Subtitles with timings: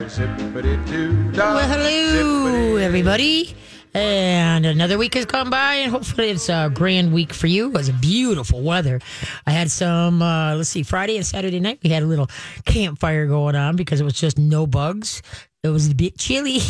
[0.00, 3.56] Well, hello, everybody.
[3.94, 7.66] And another week has gone by, and hopefully it's a grand week for you.
[7.66, 9.00] It was beautiful weather.
[9.44, 12.30] I had some, uh, let's see, Friday and Saturday night, we had a little
[12.64, 15.20] campfire going on because it was just no bugs.
[15.64, 16.60] It was a bit chilly.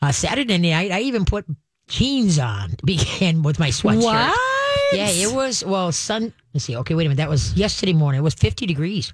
[0.00, 1.44] Uh, Saturday night, I even put
[1.88, 4.02] jeans on began with my sweatshirt.
[4.04, 4.38] What?
[4.92, 7.18] Yeah, it was, well, sun, let's see, okay, wait a minute.
[7.18, 8.20] That was yesterday morning.
[8.20, 9.12] It was 50 degrees.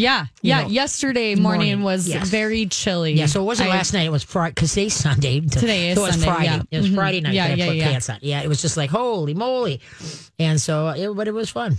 [0.00, 0.62] Yeah, yeah.
[0.62, 2.28] know, yesterday morning, morning, was yes.
[2.28, 3.12] very chilly.
[3.14, 4.06] Yeah, so it wasn't I- last night.
[4.06, 5.40] It was Friday because today's Sunday.
[5.60, 6.44] Today is so it was Sunday, Friday.
[6.46, 6.62] yeah.
[6.70, 6.94] It was Mhm.
[6.94, 7.88] Friday night Yeah, that I yeah, put yeah.
[7.90, 8.18] pants on.
[8.22, 9.80] Yeah, it was just like holy moly,
[10.38, 11.76] and so it, but it was fun.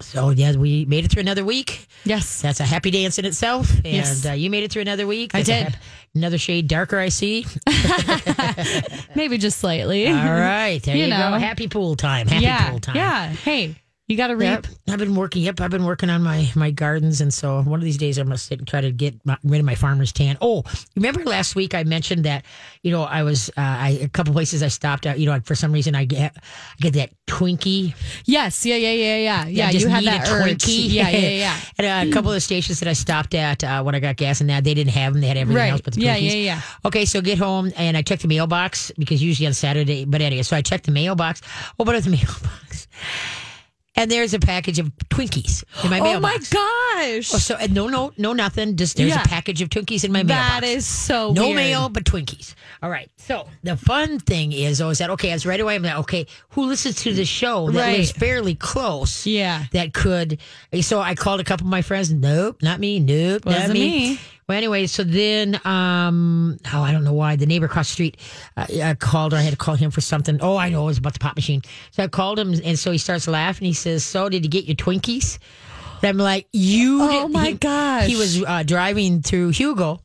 [0.00, 1.86] So yeah, we made it through another week.
[2.04, 2.42] Yes.
[2.42, 3.70] That's a happy dance in itself.
[3.76, 4.26] And Yes.
[4.26, 5.32] uh, you made it through another week.
[5.34, 5.72] I That's a did.
[5.74, 5.82] hap-
[6.16, 7.46] another shade darker, I see.
[9.14, 10.08] Maybe just slightly.
[10.08, 11.30] All right, there you, You go.
[11.30, 11.38] know.
[11.38, 12.26] Happy pool time.
[12.26, 12.70] Happy yeah.
[12.70, 12.96] pool time.
[12.96, 13.28] Yeah.
[13.28, 14.50] Hey, you got to reap.
[14.50, 15.42] Yep, I've been working.
[15.42, 18.26] Yep, I've been working on my my gardens, and so one of these days I'm
[18.26, 20.36] gonna sit and try to get my, rid of my farmer's tan.
[20.40, 20.62] Oh,
[20.94, 22.44] remember last week I mentioned that
[22.82, 25.18] you know I was uh, I a couple places I stopped at.
[25.18, 26.42] You know, for some reason I get I
[26.80, 27.94] get that Twinkie.
[28.26, 28.66] Yes.
[28.66, 28.76] Yeah.
[28.76, 28.92] Yeah.
[28.92, 29.16] Yeah.
[29.16, 29.46] Yeah.
[29.46, 29.70] Yeah.
[29.70, 30.26] You had that.
[30.26, 30.90] Twinkie.
[30.90, 31.08] Yeah.
[31.08, 31.28] Yeah.
[31.30, 31.60] Yeah.
[31.78, 34.42] and a couple of the stations that I stopped at uh, when I got gas
[34.42, 35.22] and that they didn't have them.
[35.22, 35.70] They had everything Right.
[35.72, 36.22] else but the Yeah, Twinkies.
[36.30, 36.60] yeah, yeah.
[36.84, 40.04] Okay, so get home and I checked the mailbox because usually on Saturday.
[40.04, 41.40] But anyway, so I checked the mailbox.
[41.78, 42.86] Open up the mailbox.
[43.96, 46.52] And there's a package of Twinkies in my oh mailbox.
[46.52, 47.32] Oh my gosh.
[47.32, 48.74] Oh, so and no, no, no, nothing.
[48.76, 49.22] Just there's Yeah.
[49.22, 50.48] a package of Twinkies in my mailbox.
[50.48, 51.56] that is so no weird.
[51.56, 52.54] mail, but Twinkies.
[52.82, 53.08] All right.
[53.18, 55.30] So the fun thing is, oh, is that okay?
[55.30, 57.98] As right away, I'm like, okay, who listens to the show that Right.
[57.98, 59.26] lives fairly close?
[59.26, 59.64] Yeah.
[59.70, 60.38] That could.
[60.80, 62.10] So I called a couple of my friends.
[62.12, 62.98] Nope, not me.
[62.98, 64.08] Nope, not Wasn't me.
[64.14, 64.20] me.
[64.46, 68.16] Well, anyway, so then, um, oh, I don't know why the neighbor across the street
[68.56, 69.32] uh, I called.
[69.32, 70.38] Or I had to call him for something.
[70.42, 71.62] Oh, I know it was about the pop machine.
[71.92, 73.66] So I called him, and so he starts laughing.
[73.66, 75.38] He says, "So did you get your Twinkies?"
[76.02, 78.06] And I'm like, "You." Oh, did-" my he- gosh.
[78.06, 80.00] He was uh, driving through Hugo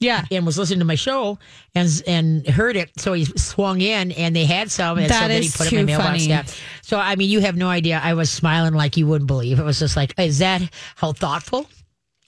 [0.00, 0.24] Yeah.
[0.32, 1.38] and was listening to my show
[1.76, 2.90] and and heard it.
[2.98, 4.98] So he swung in and they had some.
[4.98, 6.08] And so That then he put it in my too mailbox.
[6.08, 6.24] funny.
[6.28, 6.44] Yeah.
[6.82, 8.00] So I mean, you have no idea.
[8.02, 9.60] I was smiling like you wouldn't believe.
[9.60, 10.62] It was just like, is that
[10.96, 11.68] how thoughtful?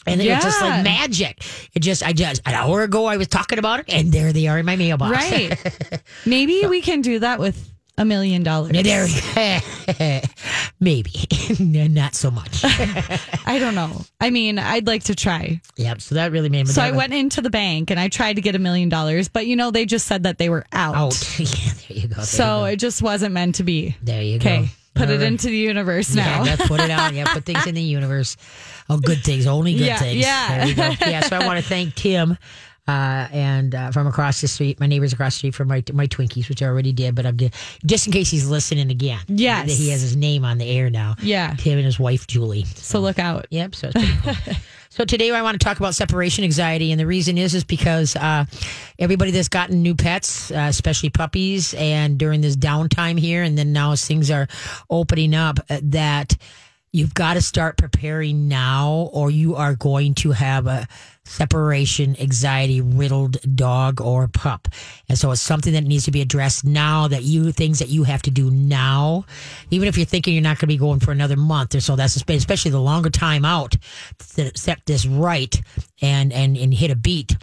[0.06, 1.44] And it was just like magic.
[1.74, 4.46] It just, I just, an hour ago I was talking about it, and there they
[4.48, 5.12] are in my mailbox.
[5.16, 6.02] Right.
[6.26, 7.68] Maybe we can do that with
[7.98, 8.72] a million dollars.
[8.82, 9.06] there,
[10.80, 11.10] maybe
[11.60, 12.62] not so much.
[12.64, 14.00] I don't know.
[14.20, 15.60] I mean, I'd like to try.
[15.76, 16.00] yep.
[16.00, 16.72] So that really made me.
[16.72, 19.46] So I went into the bank and I tried to get a million dollars, but
[19.46, 20.94] you know, they just said that they were out.
[20.94, 21.38] out.
[21.38, 21.46] yeah,
[21.88, 22.14] there you go.
[22.16, 22.64] There So you go.
[22.66, 23.96] it just wasn't meant to be.
[24.02, 24.48] there you go.
[24.50, 24.68] Okay.
[24.94, 26.42] Put it into the universe now.
[26.44, 27.14] Yeah, put it out.
[27.14, 28.36] Yeah, put things in the universe.
[28.88, 30.20] Oh, good things, only good Yeah, things.
[30.20, 30.58] yeah.
[30.58, 31.06] There you go.
[31.06, 32.36] Yeah, so I want to thank Tim
[32.90, 36.06] uh, and uh, from across the street, my neighbors across the street for my my
[36.06, 37.54] Twinkies, which I already did, but I'm just,
[37.86, 39.20] just in case he's listening again.
[39.28, 39.68] Yes.
[39.68, 41.14] that he has his name on the air now.
[41.22, 41.54] Yeah.
[41.56, 42.64] Tim and his wife Julie.
[42.64, 43.46] So look out.
[43.50, 43.74] Yep.
[43.74, 44.54] So, it's pretty cool.
[44.90, 48.16] so today I want to talk about separation anxiety, and the reason is is because
[48.16, 48.44] uh,
[48.98, 53.72] everybody that's gotten new pets, uh, especially puppies, and during this downtime here, and then
[53.72, 54.48] now as things are
[54.88, 56.36] opening up, uh, that
[56.92, 60.88] you've got to start preparing now, or you are going to have a
[61.30, 64.68] separation anxiety riddled dog or pup.
[65.08, 68.04] And so it's something that needs to be addressed now that you things that you
[68.04, 69.24] have to do now,
[69.70, 71.94] even if you're thinking you're not going to be going for another month or so.
[71.96, 73.76] That's especially the longer time out
[74.34, 75.60] to set this right
[76.02, 77.36] and and and hit a beat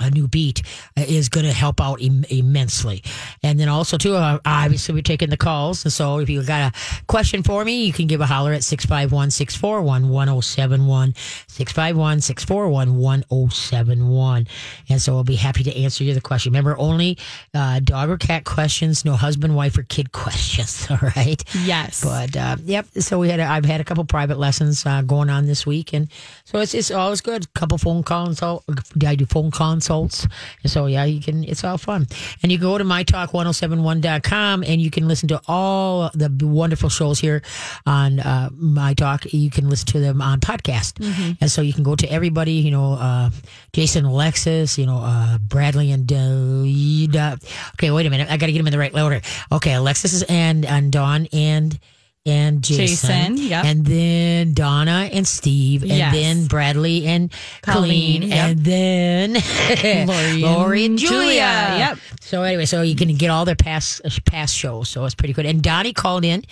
[0.00, 0.62] a new beat
[0.96, 3.02] uh, is going to help out Im- immensely.
[3.42, 5.84] And then also too, uh, obviously we're taking the calls.
[5.84, 8.62] And so if you got a question for me, you can give a holler at
[8.62, 11.14] 651-641-1071,
[11.48, 14.46] 651-641-1071.
[14.88, 16.52] And so I'll be happy to answer you the question.
[16.52, 17.18] Remember, only
[17.54, 20.86] uh, dog or cat questions, no husband, wife, or kid questions.
[20.90, 21.42] All right.
[21.64, 22.02] Yes.
[22.02, 25.30] But uh, yep, so we had a, I've had a couple private lessons uh, going
[25.30, 26.08] on this week, and
[26.44, 27.52] so it's it's always good.
[27.54, 28.64] couple phone consult,
[29.04, 29.50] I do phone
[29.84, 30.26] consults,
[30.62, 31.44] and so yeah, you can.
[31.44, 32.06] It's all fun,
[32.42, 37.42] and you go to mytalk1071.com and you can listen to all the wonderful shows here
[37.86, 39.32] on uh, My Talk.
[39.32, 41.00] You can listen to them on podcast,
[41.40, 42.52] and so you can go to everybody.
[42.52, 43.30] You know, uh,
[43.72, 47.36] Jason, Alexis, you know, uh, Bradley, and uh,
[47.74, 49.20] okay, wait a minute, I got to get them in the right order.
[49.52, 51.78] Okay, Alexis and and Dawn and
[52.26, 53.64] and Jason, Jason, yep.
[53.66, 56.14] and then Donna and Steve, and Yes.
[56.14, 57.30] then Bradley and
[57.60, 58.50] Colleen, Colleen, yep.
[58.50, 61.18] and then Lori Lori and Julia.
[61.18, 61.36] Julia,
[61.78, 61.98] yep.
[62.22, 65.44] So anyway, so you can get all their past past shows, so it's pretty good.
[65.44, 66.44] And Donnie called in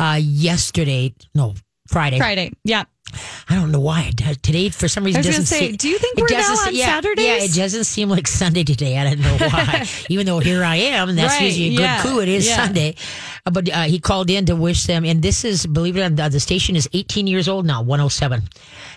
[0.00, 1.54] uh, yesterday, no
[1.86, 2.18] Friday.
[2.18, 2.52] Friday.
[2.64, 2.84] Yeah.
[3.48, 6.16] I don't know why today for some reason I was doesn't say, do you think
[6.16, 7.26] we're now on yeah, Saturdays?
[7.26, 8.98] Yeah, it doesn't seem like Sunday today.
[8.98, 9.84] I don't know why.
[10.08, 12.20] Even though here I am, and that's Right, usually a good yeah, clue.
[12.20, 12.64] It is yeah.
[12.64, 12.94] Sunday.
[13.46, 16.10] Uh, but uh, he called in to wish them, and this is, believe it or
[16.10, 18.42] not, the station is 18 years old now, 107.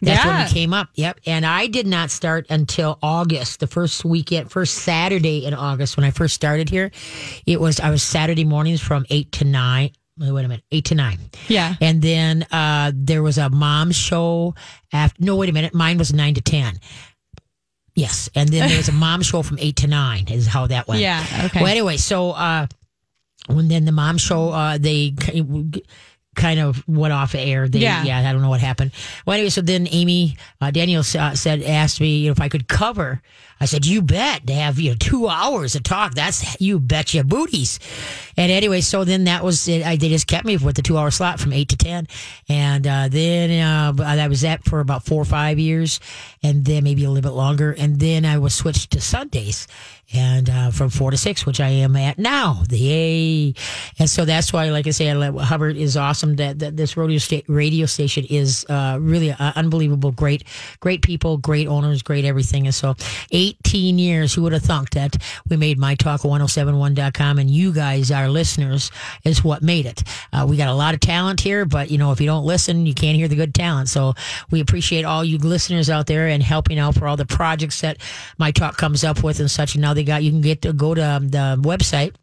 [0.02, 0.46] That's when Yeah.
[0.46, 0.90] we came up.
[0.96, 1.20] Yep.
[1.26, 6.04] And I did not start until August, the first weekend, first Saturday in August when
[6.06, 6.92] I first started here.
[7.46, 9.92] It was, I was Saturday mornings from 8 to 9.
[10.20, 11.18] Wait a minute, 8 to 9.
[11.48, 11.76] Yeah.
[11.82, 14.54] And then uh, there was a mom show
[14.92, 16.80] after, no, wait a minute, mine was 9 to 10.
[17.96, 18.30] Yes.
[18.36, 21.02] And then there was a mom show from 8 to 9 is how that went.
[21.02, 21.62] Yeah, okay.
[21.62, 22.68] Well, anyway, so uh,
[23.48, 25.14] when then the mom show, uh, they
[26.36, 27.68] kind of went off air.
[27.68, 28.04] They, Yeah.
[28.04, 28.92] yeah, I don't know what happened.
[29.26, 33.22] Well, anyway, so then Amy uh, Daniel uh, said, asked me if I could cover.
[33.62, 34.46] I said, you bet.
[34.46, 36.16] They have you know two hours to talk.
[36.16, 37.80] That's you bet your booties.
[38.36, 39.86] And anyway, so then that was it.
[39.86, 42.08] I, they just kept me with the two hour slot from eight to ten,
[42.50, 46.00] and uh, then uh, I was that for about four or five years,
[46.42, 49.68] and then maybe a little bit longer, and then I was switched to Sundays,
[50.14, 52.64] and uh, from four to six, which I am at now.
[52.70, 53.54] The yay,
[54.00, 56.36] and so that's why, like I let- Hubbard is awesome.
[56.36, 60.12] That, that this radio sta- radio station is uh, really uh, unbelievable.
[60.12, 60.44] Great,
[60.80, 62.66] great people, great owners, great everything.
[62.66, 62.96] And so,
[63.32, 64.34] eighteen years.
[64.34, 65.18] Who would have thunk that
[65.50, 68.92] we made mytalk1071.com, and you guys, our listeners,
[69.24, 70.04] is what made it.
[70.32, 72.86] Uh, we got a lot of talent here, but you know, if you don't listen,
[72.86, 73.90] you can't hear the good talent.
[73.90, 74.14] So
[74.52, 77.98] we appreciate all you listeners out there and helping out for all the projects that
[78.38, 79.76] My Talk comes up with and such.
[79.76, 82.16] And now they got you can get to go to um, the website.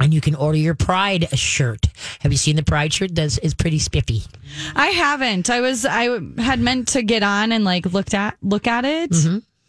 [0.00, 1.86] And you can order your Pride shirt.
[2.20, 3.16] Have you seen the Pride shirt?
[3.16, 4.22] That's pretty spiffy.
[4.76, 5.50] I haven't.
[5.50, 9.12] I was I had meant to get on and like looked at look at it,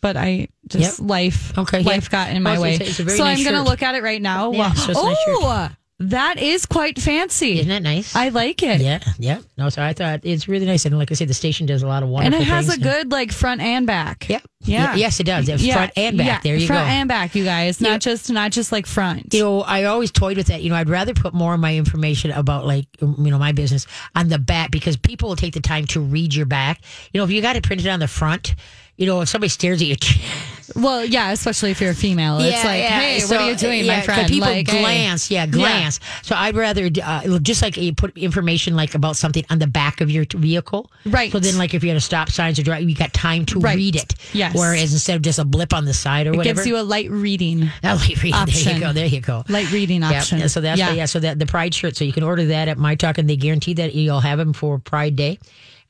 [0.02, 1.04] but I just Mm-hmm.
[1.06, 1.10] Yep.
[1.10, 2.10] life Okay, life yeah.
[2.28, 2.76] got in my way.
[2.76, 4.52] it's- it's a very so nice I'm gonna look at it right now.
[4.52, 7.60] Yeah, so a nice oh, that is quite fancy.
[7.60, 8.16] Isn't that nice?
[8.16, 8.80] I like it.
[8.82, 9.40] yeah, yeah.
[9.58, 11.88] No, so I thought it's really nice, and like I said, the station does a
[11.88, 12.80] lot of And it has things.
[12.80, 14.28] a good like front and back.
[14.30, 14.44] Yep.
[14.62, 14.92] Yeah.
[14.94, 15.48] Y- Yes, it does.
[15.50, 16.28] It's front and back.
[16.28, 16.84] Yeah, there you front go.
[16.86, 17.80] Front and back, you guys.
[17.82, 17.98] Not Yeah.
[18.00, 19.34] just not just like front.
[19.34, 20.62] you know, I always toyed with that.
[20.64, 23.86] You know, I'd rather put more of my information about like you know my business
[24.16, 26.82] on the back because people will take the time to read your back.
[27.14, 28.56] You know, if you got it printed on the front,
[29.00, 29.96] you know, if somebody stares at you.
[30.76, 32.38] well, yeah, especially if you're a female.
[32.40, 34.28] it's like, hey, what are you doing, my 'cause friend?
[34.28, 34.82] People like, hey.
[34.82, 36.00] glance, yeah, glance.
[36.22, 40.02] So I'd rather uh, just like you put information like about something on the back
[40.02, 41.32] of your vehicle, Right.
[41.32, 43.60] So then, like if you had a stop signs or drive, you got time to
[43.60, 43.78] Right.
[43.78, 44.14] read it.
[44.34, 44.54] Yes.
[44.54, 46.84] Whereas instead of just a blip on the side or It whatever, gives you a
[46.84, 47.70] light reading.
[47.84, 48.34] Oh, light reading.
[48.34, 48.64] Option.
[48.66, 48.94] There you go.
[48.94, 49.44] There you go.
[49.48, 50.40] Light reading option.
[50.40, 50.90] yeah, so that's yeah.
[50.90, 50.96] yeah.
[50.96, 51.06] yeah.
[51.06, 51.96] So that the Pride shirt.
[51.96, 54.52] So you can order that at My Talk, and they guarantee that you'll have them
[54.54, 55.40] for Pride Day.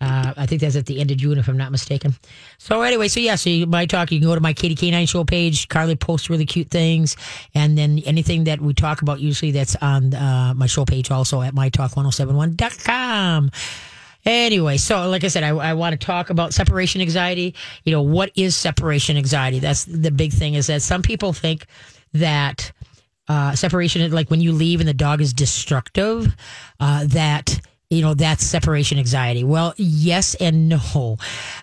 [0.01, 2.15] Uh, I think that's at the end of June, if I'm not mistaken.
[2.57, 5.09] So anyway, so yeah, so you, My Talk, you can go to my Katie K9
[5.09, 5.67] show page.
[5.67, 7.17] Carly posts really cute things,
[7.53, 11.41] and then anything that we talk about usually that's on uh, my show page also
[11.41, 13.51] at mytalk1071.com.
[14.25, 17.55] Anyway, so like I said, I, I want to talk about separation anxiety.
[17.83, 19.59] You know, what is separation anxiety?
[19.59, 21.65] That's the big thing is that some people think
[22.13, 22.71] that
[23.27, 26.35] uh, separation, like when you leave and the dog is destructive,
[26.79, 29.43] uh, that you know that's separation anxiety.
[29.43, 31.17] Well, yes and no.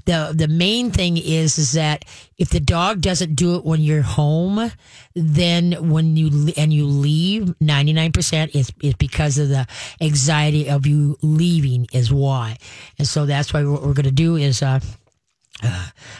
[0.06, 2.04] the The main thing is is that
[2.36, 4.72] if the dog doesn't do it when you're home,
[5.14, 9.66] then when you and you leave, ninety nine percent is is because of the
[10.00, 12.56] anxiety of you leaving is why.
[12.98, 14.62] And so that's why what we're going to do is.
[14.62, 14.80] Uh,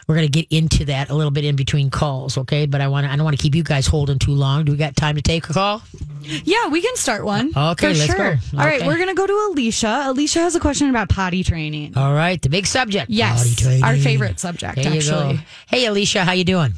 [0.08, 2.66] we're going to get into that a little bit in between calls, okay?
[2.66, 4.64] But I want I don't want to keep you guys holding too long.
[4.64, 5.82] Do we got time to take a call?
[6.22, 7.52] Yeah, we can start one.
[7.56, 8.16] Okay, for let's sure.
[8.16, 8.58] go.
[8.58, 8.86] All right, Okay.
[8.86, 10.04] we're gonna go to Alicia.
[10.06, 11.96] Alicia has a question about potty training.
[11.96, 13.10] All right, the big subject.
[13.10, 13.84] Yes, Potty training.
[13.84, 15.34] our favorite subject, There you actually.
[15.36, 15.42] go.
[15.68, 16.72] Hey, Alicia, how you doing?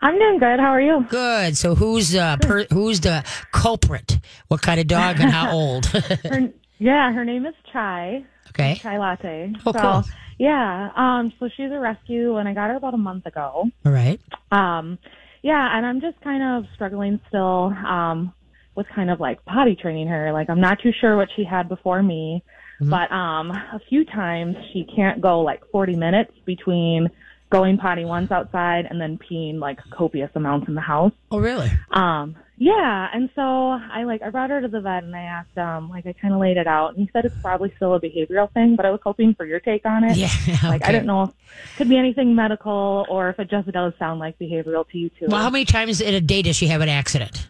[0.00, 0.58] I'm doing good.
[0.60, 1.06] How are you?
[1.08, 1.56] Good.
[1.56, 4.18] So who's uh per, who's the culprit?
[4.48, 5.86] What kind of dog and how old?
[6.24, 8.24] Her, yeah, her name is Chai.
[8.50, 8.74] okay.
[8.76, 9.52] Chai Latte.
[9.64, 10.04] Oh, so, cool.
[10.38, 10.90] Yeah.
[10.96, 11.32] Um.
[11.38, 13.70] So she's a rescue, and I got her about a month ago.
[13.84, 14.20] All right.
[14.50, 14.98] Um.
[15.42, 17.72] Yeah, and I'm just kind of struggling still.
[17.86, 18.32] Um.
[18.74, 20.32] With kind of like potty training her.
[20.32, 22.44] Like I'm not too sure what she had before me,
[22.78, 27.08] but um, a few times she can't go like 40 minutes between
[27.50, 31.12] going potty once outside and then peeing like copious amounts in the house.
[31.30, 31.70] Oh, really?
[31.90, 35.56] Um, yeah, and so I like I brought her to the vet and I asked
[35.58, 38.00] um like I kind of laid it out and he said it's probably still a
[38.00, 40.16] behavioral thing, but I was hoping for your take on it.
[40.16, 40.28] Yeah.
[40.62, 40.86] Like.
[40.86, 41.34] I don't know if it
[41.76, 45.26] could be anything medical or if it just does sound like behavioral to you too.
[45.28, 47.46] Well, how many times in a day does she have an accident?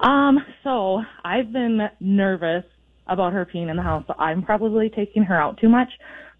[0.00, 2.64] Um, so I've been nervous
[3.06, 5.88] about her peeing in the house, so I'm probably taking her out too much.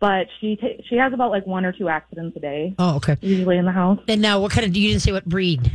[0.00, 3.16] But she ta- she has about like one or two accidents a day Oh, okay.
[3.20, 3.99] usually in the house.
[4.06, 4.76] And now, what kind of?
[4.76, 5.73] You didn't say what breed.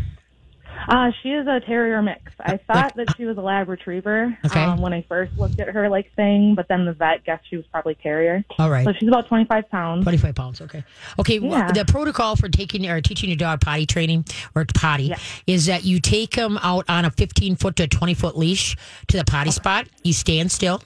[0.87, 2.31] Uh, she is a terrier mix.
[2.39, 4.61] I thought that she was a lab retriever Okay.
[4.63, 7.57] um, when I first looked at her like thing, but then the vet guessed she
[7.57, 8.43] was probably terrier.
[8.59, 8.85] All right.
[8.85, 10.03] So she's about 25 pounds.
[10.03, 10.61] 25 pounds.
[10.61, 10.83] Okay.
[11.19, 11.39] Okay.
[11.39, 14.25] Well, the protocol for taking or teaching your dog potty training
[14.55, 15.17] or potty Yeah.
[15.47, 18.75] is that you take them out on a 15 foot to 20 foot leash
[19.07, 19.87] to the potty spot.
[20.03, 20.81] You stand still.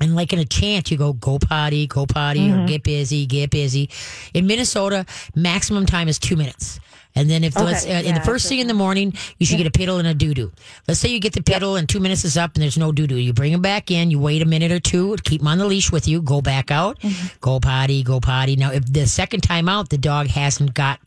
[0.00, 2.60] And like in a chant, you go, go potty, go potty, Mm-hmm.
[2.60, 3.90] or get busy, get busy.
[4.32, 5.04] In Minnesota,
[5.34, 6.78] maximum time is two minutes.
[7.14, 9.58] And then if Okay, let's, uh, in the first thing in the morning, you should
[9.58, 10.52] get a piddle and a doo doo.
[10.86, 13.06] Let's say you get the piddle and two minutes is up and there's no doo
[13.08, 13.16] doo.
[13.16, 15.66] You bring them back in, you wait a minute or two, keep them on the
[15.66, 17.26] leash with you, go back out, Mm-hmm.
[17.40, 18.54] go potty, go potty.
[18.56, 21.00] Now, if the second time out, the dog hasn't got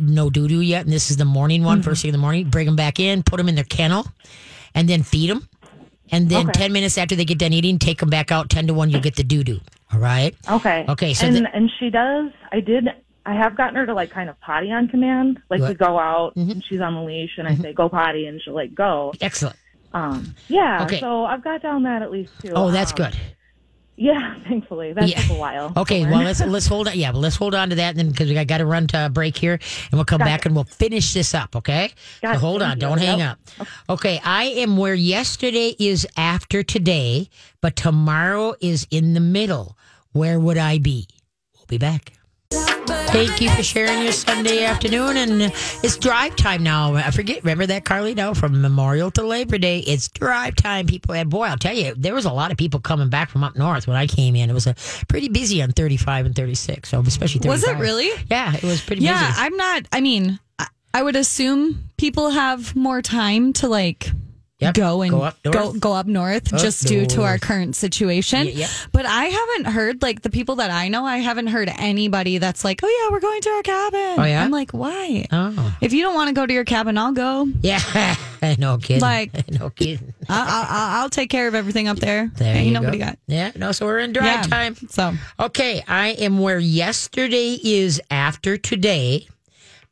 [0.00, 1.84] no doo doo yet, and this is the morning one, Mm-hmm.
[1.84, 4.06] first thing in the morning, bring them back in, put them in their kennel,
[4.74, 5.48] and then feed them.
[6.12, 6.60] And then Okay.
[6.64, 9.00] 10 minutes after they get done eating, take them back out 10 to 1, you
[9.00, 9.60] get the doo doo.
[9.92, 10.34] All right.
[10.48, 10.84] Okay.
[10.88, 12.30] Okay, so and the- and she does.
[12.52, 12.88] I did.
[13.26, 15.40] I have gotten her to like kind of potty on command.
[15.50, 16.50] Like we go out Mm-hmm.
[16.52, 19.12] and she's on the leash, and I say go potty, and she'll like go.
[19.20, 19.56] Excellent.
[19.92, 20.84] Um, yeah.
[20.84, 21.00] Okay.
[21.00, 22.52] So I've got down that at least too.
[22.54, 23.16] Oh, that's Um, good.
[23.96, 24.34] Yeah.
[24.48, 25.20] Thankfully, that Yeah.
[25.20, 25.72] took a while.
[25.76, 26.96] Okay, well let's let's hold on.
[26.98, 29.06] Yeah, well let's hold on to that and then because we got to run to
[29.06, 31.54] a break here, and we'll come back and we'll finish this up.
[31.56, 31.90] Okay,
[32.22, 32.80] Got So hold on, you.
[32.80, 33.38] don't hang Yep.
[33.60, 33.66] up.
[33.90, 37.28] Okay, I am where yesterday is after today,
[37.60, 39.76] but tomorrow is in the middle.
[40.12, 41.06] Where would I be?
[41.54, 42.12] We'll be back.
[43.12, 46.94] Thank you for sharing your Sunday afternoon, and it's drive time now.
[46.94, 48.14] I forget, remember that, Carly?
[48.14, 51.14] No, from Memorial to Labor Day, it's drive time, people.
[51.14, 53.56] And boy, I'll tell you, there was a lot of people coming back from up
[53.56, 54.48] north when I came in.
[54.48, 54.74] It was a
[55.08, 57.50] pretty busy on 35 and 36, so especially 35.
[57.50, 58.10] Was it really?
[58.30, 59.40] Yeah, it was pretty Yeah, busy.
[59.42, 59.82] I'm not.
[59.92, 64.10] I mean, I, I would assume people have more time to like
[64.60, 65.54] Yep, go and go up north.
[65.54, 68.44] go go up north Up just due to our current situation.
[68.46, 68.70] Y- yep.
[68.92, 71.06] But I haven't heard like the people that I know.
[71.06, 74.44] I haven't heard anybody that's like, "Oh yeah, we're going to our cabin." Oh, yeah?
[74.44, 75.24] I'm like, why?
[75.32, 77.48] Oh, If you don't want to go to your cabin, I'll go.
[77.62, 78.16] yeah.
[78.58, 79.00] no kidding.
[79.00, 80.12] Like- no kidding.
[80.28, 82.30] I, I, I- I'll take care of everything up there.
[82.36, 83.06] There Ain't you nobody go.
[83.06, 83.18] got.
[83.26, 84.42] Yeah, no, so we're in drive Yeah.
[84.42, 84.76] time.
[84.90, 89.26] So Okay, I am where yesterday is after today,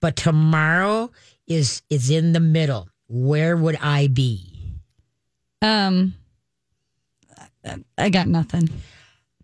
[0.00, 1.10] but tomorrow
[1.46, 2.88] is is in the middle.
[3.08, 4.47] Where would I be?
[5.62, 6.14] Um,
[7.96, 8.68] I got nothing.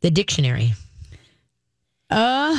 [0.01, 0.73] The dictionary.
[2.11, 2.55] Uh,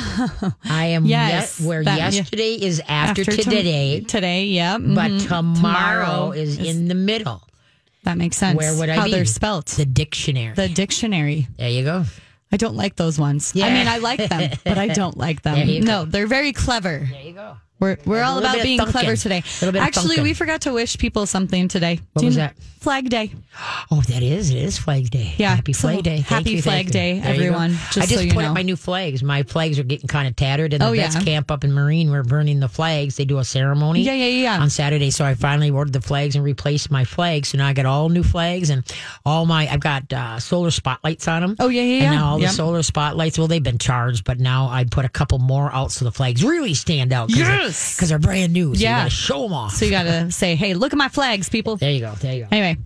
[0.64, 2.10] I am Yes, ye- where that- yeah.
[2.10, 4.76] yesterday is after, tom- today, today, yeah.
[4.76, 5.28] but mhm.
[5.28, 7.42] tomorrow, is, in the middle.
[8.04, 8.56] That makes sense.
[8.56, 9.12] Where would I How be?
[9.12, 9.66] they're spelt.
[9.66, 10.54] The dictionary.
[10.54, 11.48] The dictionary.
[11.58, 12.04] there you go.
[12.52, 13.52] I don't like those ones.
[13.54, 13.66] Yeah.
[13.66, 15.56] I mean, I like them, but I don't like them.
[15.68, 15.86] You go.
[15.86, 17.08] No, they're very clever.
[17.10, 17.56] There you go.
[17.78, 18.90] We're we're all about being thunking.
[18.90, 19.42] clever today.
[19.78, 20.22] Actually, thunking.
[20.22, 22.00] we forgot to wish people something today.
[22.14, 22.56] What Do was that?
[22.80, 23.32] Flag Day.
[23.90, 25.32] Oh, that is it is Flag Day.
[25.38, 26.16] Yeah, happy so Flag Day.
[26.16, 26.90] Thank happy you, Flag.
[26.90, 28.48] Day, everyone, just I just so put know.
[28.48, 29.22] up my new flags.
[29.22, 31.22] My flags are getting kind of tattered, and the Oh, vets yeah.
[31.22, 32.10] camp up in Marine.
[32.10, 33.16] We're burning the flags.
[33.16, 34.02] They do a ceremony.
[34.02, 34.60] Yeah, yeah, yeah.
[34.60, 37.48] On Saturday, so I finally ordered the flags and replaced my flags.
[37.50, 38.82] So now I got all new flags and
[39.24, 39.68] all my.
[39.68, 41.56] I've got uh, solar spotlights on them.
[41.60, 42.50] Oh, yeah, yeah, And now all Yep.
[42.50, 43.38] the solar spotlights.
[43.38, 46.44] Well, they've been charged, but now I put a couple more out so the flags
[46.44, 47.30] really stand out.
[47.30, 48.74] Cause Because they're, brand new.
[48.74, 48.96] So Yeah.
[48.98, 49.72] you got to show them off.
[49.74, 52.12] So you got to say, "Hey, look at my flags, people." there you go.
[52.14, 52.48] There you go.
[52.50, 52.76] Anyway,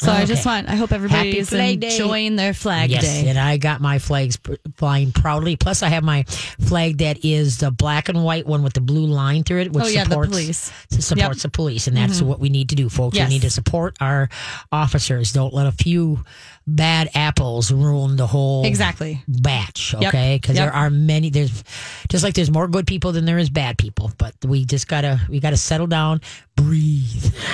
[0.00, 0.66] so I just want.
[0.68, 1.74] I hope everybody is Day.
[1.74, 3.28] enjoying their Flag yes, Day.
[3.28, 4.38] and I got my flags
[4.76, 5.56] flying proudly.
[5.56, 6.22] Plus, I have my
[6.58, 9.84] flag that is the black and white one with the blue line through it, which
[9.84, 10.58] Oh, yeah, the supports police.
[10.88, 11.30] supports Yep.
[11.32, 11.38] Mm-hmm.
[11.42, 13.16] the police, and that's what we need to do, folks.
[13.16, 13.28] Yes.
[13.28, 14.30] We need to support our
[14.72, 15.32] officers.
[15.34, 16.24] Don't let a few
[16.66, 19.22] bad apples ruin the whole Exactly.
[19.26, 19.94] batch.
[19.94, 20.64] Okay, because Yep.
[20.66, 21.30] there are many.
[21.30, 21.64] There's
[22.08, 25.20] just like there's more good people than there is bad people, but we just gotta
[25.28, 26.20] we gotta settle down,
[26.56, 27.34] breathe.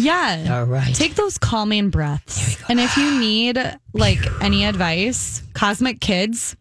[0.00, 0.58] Yeah.
[0.58, 0.94] All right.
[0.94, 2.56] Take those calming breaths.
[2.68, 3.58] And if you need
[3.92, 6.54] like any advice, Cosmic Kids,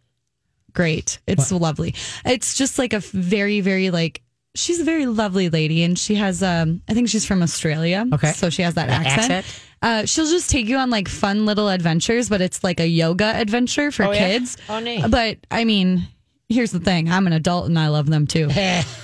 [0.73, 1.19] great.
[1.27, 1.93] It's lovely.
[2.25, 4.23] It's just like a very, very like
[4.55, 8.05] she's a very lovely lady and she has um I think she's from Australia.
[8.11, 8.31] Okay.
[8.31, 9.31] So she has that That accent.
[9.31, 9.45] accent?
[9.81, 13.25] Uh, she'll just take you on like fun little adventures, but it's like a yoga
[13.35, 14.27] adventure for Oh, yeah?
[14.27, 14.57] kids.
[14.69, 15.05] Oh, neat.
[15.09, 16.07] But I mean,
[16.49, 18.49] here's the thing: I'm an adult and I love them too.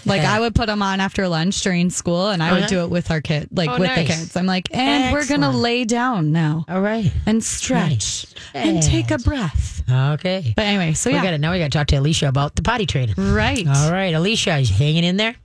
[0.06, 2.82] Like I would put them on after lunch during school, and I Oh, would do
[2.84, 4.08] it with our kid, like Oh, with nice.
[4.08, 4.36] the kids.
[4.36, 7.10] I'm like, and we're gonna lay down now All right.
[7.26, 9.82] and stretch and take a breath.
[9.90, 10.54] Okay.
[10.56, 12.56] But anyway, so we yeah, got to now we got to talk to Alicia about
[12.58, 13.16] the potty training.
[13.18, 13.66] right.
[13.66, 15.36] All right, Alicia, is hanging in there?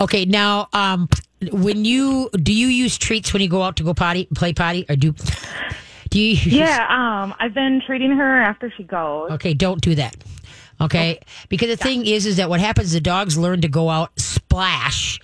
[0.00, 1.08] Okay, now, um,
[1.52, 4.84] when you do you use treats when you go out to go potty, play potty,
[4.88, 5.14] or do
[6.10, 6.30] do you?
[6.30, 9.30] Use, Yeah, um, I've been treating her after she goes.
[9.32, 10.16] Okay, don't do that.
[10.80, 12.88] Okay, because the thing is, is that what happens?
[12.88, 15.20] Is the dogs learn to go out, splash,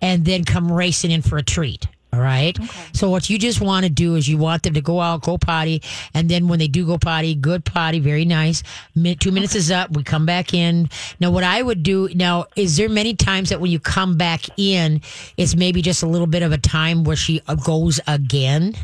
[0.00, 1.86] and then come racing in for a treat.
[2.14, 2.58] All right.
[2.58, 2.68] Okay.
[2.92, 5.38] So what you just want to do is you want them to go out, go
[5.38, 5.80] potty,
[6.12, 8.62] and then when they do go potty, good potty, very nice.
[8.94, 9.90] Mi- two minutes is up.
[9.92, 10.90] We come back in.
[11.20, 14.42] Now, what I would do now is there many times that when you come back
[14.58, 15.00] in,
[15.38, 18.74] it's maybe just a little bit of a time where she uh, goes again.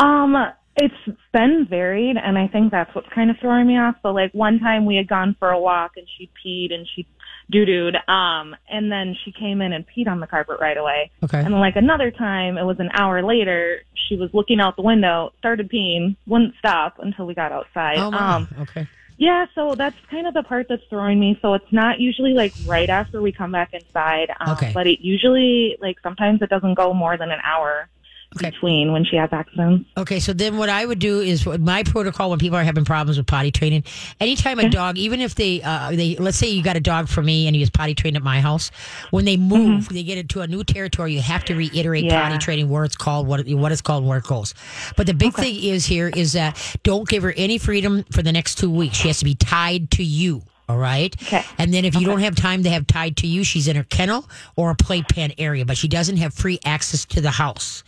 [0.00, 0.36] Um,
[0.76, 3.96] it's been varied, and I think that's what's kind of throwing me off.
[4.00, 7.04] So, like one time we had gone for a walk, and she peed and she
[7.50, 11.10] doo dooed, um, and then she came in and peed on the carpet right away.
[11.22, 11.38] Okay.
[11.38, 13.82] And then, like another time, it was an hour later.
[14.08, 17.98] She was looking out the window, started peeing, wouldn't stop until we got outside.
[17.98, 18.34] Oh, my.
[18.34, 18.86] Um, okay.
[19.16, 21.38] yeah, so that's kind of the part that's throwing me.
[21.40, 24.30] So it's not usually like right after we come back inside.
[24.40, 24.72] Um, Okay.
[24.74, 27.88] But it usually, like sometimes it doesn't go more than an hour
[28.36, 28.50] Okay.
[28.50, 29.88] between when she has accidents.
[29.96, 33.18] Okay, so then what I would do is my protocol when people are having problems
[33.18, 33.84] with potty training.
[34.20, 37.22] Anytime a dog, even if they, uh, they let's say you got a dog for
[37.22, 38.70] me and he was potty trained at my house,
[39.10, 41.12] when they move, they get into a new territory.
[41.14, 42.22] You have to reiterate Yeah.
[42.22, 44.54] potty training where it's called, what it, what it's called, where it goes.
[44.96, 48.32] But the big thing is here is that don't give her any freedom for the
[48.32, 48.96] next two weeks.
[48.96, 50.42] She has to be tied to you.
[50.68, 51.14] All right.
[51.24, 51.44] Okay.
[51.58, 53.82] And then if you don't have time to have tied to you, she's in her
[53.82, 57.82] kennel or a playpen area, but she doesn't have free access to the house.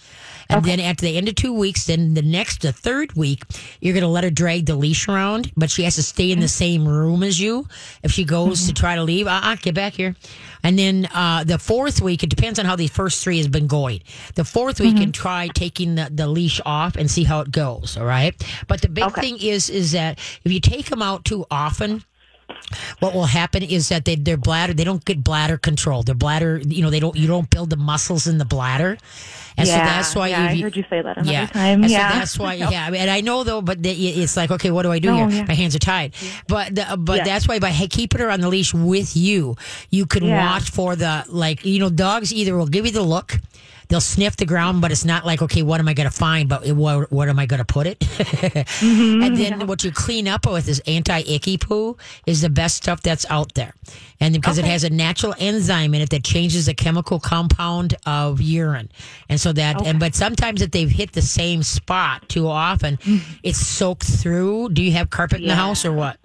[0.54, 3.42] And then at the end of two weeks, then the next, the third week,
[3.80, 6.40] you're going to let her drag the leash around, but she has to stay in
[6.40, 7.66] the same room as you.
[8.02, 10.14] If she goes to try to leave, uh uh get back here.
[10.62, 13.66] And then uh, the fourth week, it depends on how the first three has been
[13.66, 14.00] going.
[14.34, 17.50] The fourth week, you can try taking the, the leash off and see how it
[17.50, 17.96] goes.
[17.99, 18.34] All right.
[18.68, 19.20] But the big Okay.
[19.20, 22.04] thing is, is that if you take them out too often,
[23.00, 26.59] what will happen is that they, their bladder they don't get bladder control their bladder
[26.66, 28.97] you know they don't you don't build the muscles in the bladder
[29.56, 31.47] and so that's why yeah, if I you, heard you say that another yeah.
[31.47, 31.83] time.
[31.85, 32.90] And yeah, So that's why, yeah.
[32.92, 35.38] And I know though, but the, it's like, okay, what do I do No, here?
[35.38, 35.44] yeah.
[35.47, 36.12] My hands are tied.
[36.49, 37.25] But the, but Yeah.
[37.25, 39.54] that's why by keeping her on the leash with you,
[39.90, 40.44] you can Yeah.
[40.44, 43.38] watch for the like, you know, dogs either will give you the look.
[43.88, 46.48] They'll sniff the ground, but it's not like, okay, what am I going to find?
[46.48, 47.98] But what, what am I going to put it?
[48.00, 49.22] Mm-hmm.
[49.22, 53.02] and then what you clean up with is anti icky poo is the best stuff
[53.02, 53.74] that's out there.
[54.20, 58.40] And because it has a natural enzyme in it that changes the chemical compound of
[58.40, 58.90] urine.
[59.28, 62.98] And so that, and but sometimes if they've hit the same spot too often,
[63.42, 64.70] it's soaked through.
[64.70, 65.58] Do you have carpet in the Mm.
[65.58, 66.18] House or what?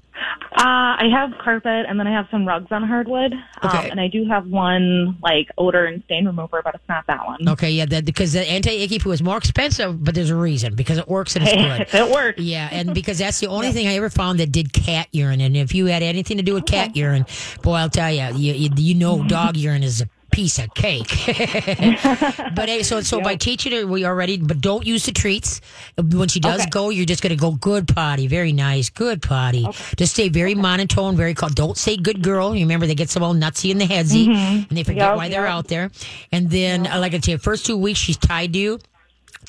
[0.51, 3.33] Uh, I have carpet and then I have some rugs on hardwood.
[3.63, 3.77] Okay.
[3.77, 7.25] Um, and I do have one like odor and stain remover, but it's not that
[7.25, 7.47] one.
[7.47, 10.75] Okay, yeah, that, because the anti icky poo is more expensive, but there's a reason
[10.75, 11.99] because it works and it's good.
[11.99, 12.41] it works.
[12.41, 15.41] Yeah, and because that's the only thing I ever found that did cat urine.
[15.41, 17.25] And if you had anything to do with cat urine,
[17.61, 20.09] boy, I'll tell you, you, you, you know, dog urine is a
[20.39, 21.09] piece of cake.
[22.55, 25.59] but hey, so so by teaching her, we already, but don't use the treats.
[25.97, 26.69] When she does Okay.
[26.69, 29.67] go, you're just going to go good potty, very nice, good potty.
[29.97, 31.51] Just stay very monotone, very calm.
[31.51, 32.55] Don't say good girl.
[32.55, 34.27] You remember they get so all nutsy in the headsy,
[34.69, 35.91] and they forget Yep, why they're out there.
[36.31, 38.79] And then, like I say, first two weeks she's tied to you.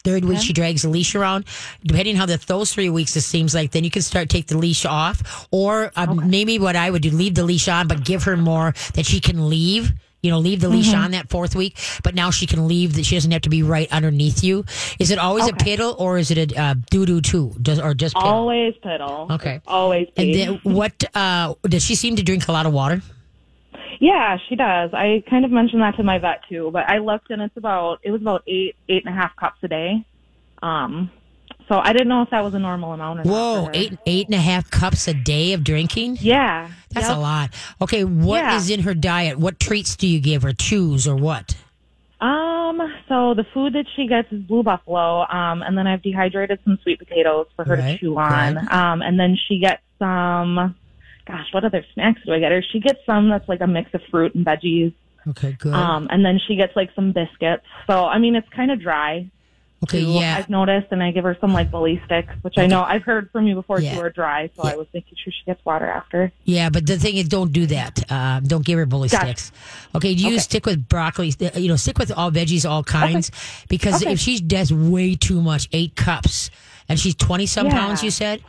[0.02, 1.44] Third week she drags the leash around.
[1.84, 4.46] Depending on how that those three weeks it seems like, then you can start take
[4.48, 8.04] the leash off, or um, maybe what I would do leave the leash on, but
[8.04, 9.92] give her more that she can leave.
[10.22, 11.04] You know, leave the leash Mm-hmm.
[11.04, 12.94] on that fourth week, but now she can leave.
[12.96, 14.64] That she doesn't have to be right underneath you.
[14.98, 17.94] Is it always a piddle or is it a uh, doo doo too, Does, or
[17.94, 18.22] just piddle?
[18.24, 19.30] Always piddle.
[19.30, 19.60] Okay.
[19.66, 20.08] Always.
[20.16, 21.04] and then what?
[21.14, 23.02] Uh, does she seem to drink a lot of water?
[24.00, 24.90] Yeah, she does.
[24.94, 28.00] I kind of mentioned that to my vet too, but I looked and it's about
[28.02, 30.04] it was about eight eight and a half cups a day.
[30.62, 31.10] Um,
[31.70, 33.30] so I didn't know if that was a normal amount or not.
[33.32, 36.18] Whoa, for eight eight and a half cups a day of drinking.
[36.20, 37.16] Yeah, That's Yep.
[37.16, 37.50] a lot.
[37.80, 38.74] Okay, what is Yeah.
[38.78, 39.38] in her diet?
[39.38, 40.52] What treats do you give her?
[40.52, 41.56] Chews or what?
[42.20, 46.58] Um, so the food that she gets is blue buffalo, um, and then I've dehydrated
[46.64, 48.58] some sweet potatoes for her Right, to chew on.
[48.70, 50.74] Um, and then she gets some,
[51.26, 52.62] gosh, what other snacks do I get her?
[52.72, 54.92] She gets some that's like a mix of fruit and veggies.
[55.28, 55.72] Okay, good.
[55.72, 57.64] Um, and then she gets like some biscuits.
[57.86, 59.26] So I mean, it's kind of dry.
[59.84, 60.36] Okay, yeah.
[60.36, 63.30] I've noticed, and I give her some like bully sticks, which I know I've heard
[63.30, 63.94] from you before Yeah.
[63.94, 64.72] you were dry, so Yeah.
[64.72, 66.32] I was making sure she gets water after.
[66.44, 68.10] Yeah, but the thing is, don't do that.
[68.10, 69.26] Uh, don't give her bully Gotcha.
[69.26, 69.52] sticks.
[69.94, 70.38] Okay, you Okay.
[70.38, 71.32] stick with broccoli.
[71.40, 73.30] uh, You know, stick with all veggies, all kinds.
[73.68, 74.12] Because Okay.
[74.12, 76.50] if she does way too much, eight cups,
[76.88, 77.72] and she's twenty some Yeah.
[77.72, 78.40] pounds, you said.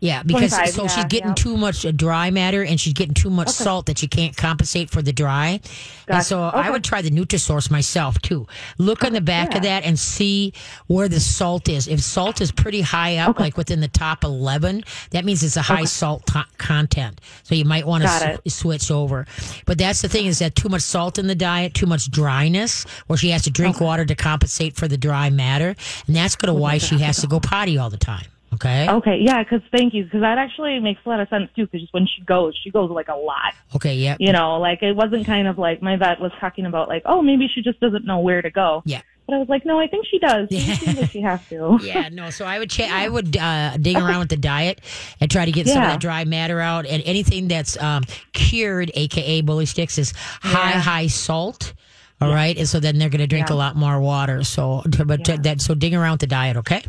[0.00, 1.34] Yeah, because 25, so she's getting yeah.
[1.34, 5.00] too much dry matter and she's getting too much salt that she can't compensate for
[5.00, 5.48] the dry.
[5.48, 5.62] And
[6.06, 6.24] Gotcha.
[6.24, 8.46] so I would try the Nutrisource myself too.
[8.76, 10.52] Look on the oh, back of that and see
[10.88, 11.88] where the salt is.
[11.88, 15.62] If salt is pretty high up, like within the top 11, that means it's a
[15.62, 17.22] high salt to- content.
[17.44, 18.50] So you might want to it.
[18.50, 19.26] switch over.
[19.64, 22.84] But that's the thing is that too much salt in the diet, too much dryness,
[23.06, 25.74] where she has to drink water to compensate for the dry matter.
[26.06, 28.26] And that's going to why she has to go potty all the time.
[28.54, 28.88] Okay.
[28.88, 31.66] Okay, yeah, because thank you, because that actually makes a lot of sense too.
[31.66, 33.54] Because when she goes, she goes like a lot.
[33.76, 33.94] Okay.
[33.94, 34.16] Yeah.
[34.18, 37.22] You know, like it wasn't kind of like my vet was talking about, like, oh,
[37.22, 38.82] maybe she just doesn't know where to go.
[38.86, 39.02] Yeah.
[39.26, 40.48] But I was like, no, I think she does.
[40.50, 41.78] She seems like she has to.
[41.82, 42.28] Yeah, no.
[42.28, 44.80] So I would cha- I would uh, dig around with the diet
[45.18, 45.88] and try to get some of Yeah.
[45.92, 48.02] that dry matter out, and anything that's um,
[48.34, 50.12] cured, aka bully sticks, is
[50.42, 50.80] high Yeah.
[50.80, 51.72] high salt.
[52.20, 54.44] All right, and so then they're going to drink a lot more water.
[54.44, 55.36] So, but Yeah.
[55.38, 56.82] that so dig around with the diet, okay?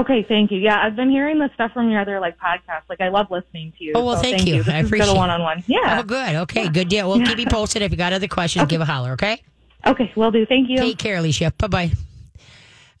[0.00, 0.58] Okay, thank you.
[0.58, 2.88] Yeah, I've been hearing this stuff from your other like podcasts.
[2.88, 3.92] Like I love listening to you.
[3.94, 4.62] Oh, well, so thank you.
[4.62, 5.16] This I appreciate it.
[5.16, 5.62] one on one.
[5.66, 6.00] Yeah.
[6.00, 6.34] Oh, good.
[6.36, 7.08] Okay, good deal.
[7.08, 7.82] We'll keep you posted.
[7.82, 9.12] If you got other questions, give a holler.
[9.12, 9.42] Okay.
[9.86, 10.46] Okay, will do.
[10.46, 10.78] Thank you.
[10.78, 11.52] Take care, Alicia.
[11.58, 11.92] Bye bye.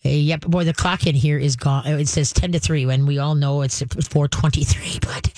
[0.04, 1.84] Yep, boy, the clock in here is gone.
[1.86, 5.00] Oh, it says ten to three, when we all know it's four twenty-three.
[5.04, 5.32] But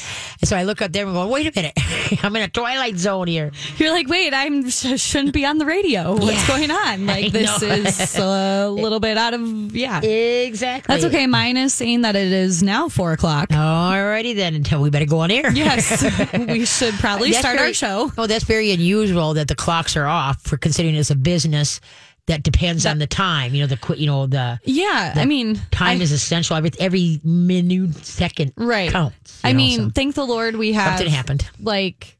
[0.45, 1.73] so I look up there and go, "Wait a minute,
[2.25, 5.67] I'm in a twilight zone here." You're like, wait, I sh- shouldn't be on the
[5.67, 6.13] radio.
[6.15, 6.49] What's Yeah.
[6.49, 7.07] going on?
[7.17, 10.01] Like, this is a little bit out of, yeah.
[10.03, 10.93] Exactly.
[10.93, 11.27] That's okay.
[11.27, 13.49] Mine is saying that it is now four o'clock.
[13.51, 14.55] Alrighty then.
[14.55, 15.51] Until we better go on air.
[15.53, 16.03] Yes,
[16.49, 18.13] we should probably That's start very- our show.
[18.19, 21.81] Oh, that's very unusual that the clocks are off for considering it's a business
[22.27, 23.55] that depends on the time.
[23.55, 26.57] You know the you know the Yeah, I mean, time I- is essential.
[26.57, 28.91] Every every minute second right.
[28.91, 29.41] counts.
[29.45, 31.49] I know, mean, so thank the Lord we have something happened.
[31.61, 32.17] Like,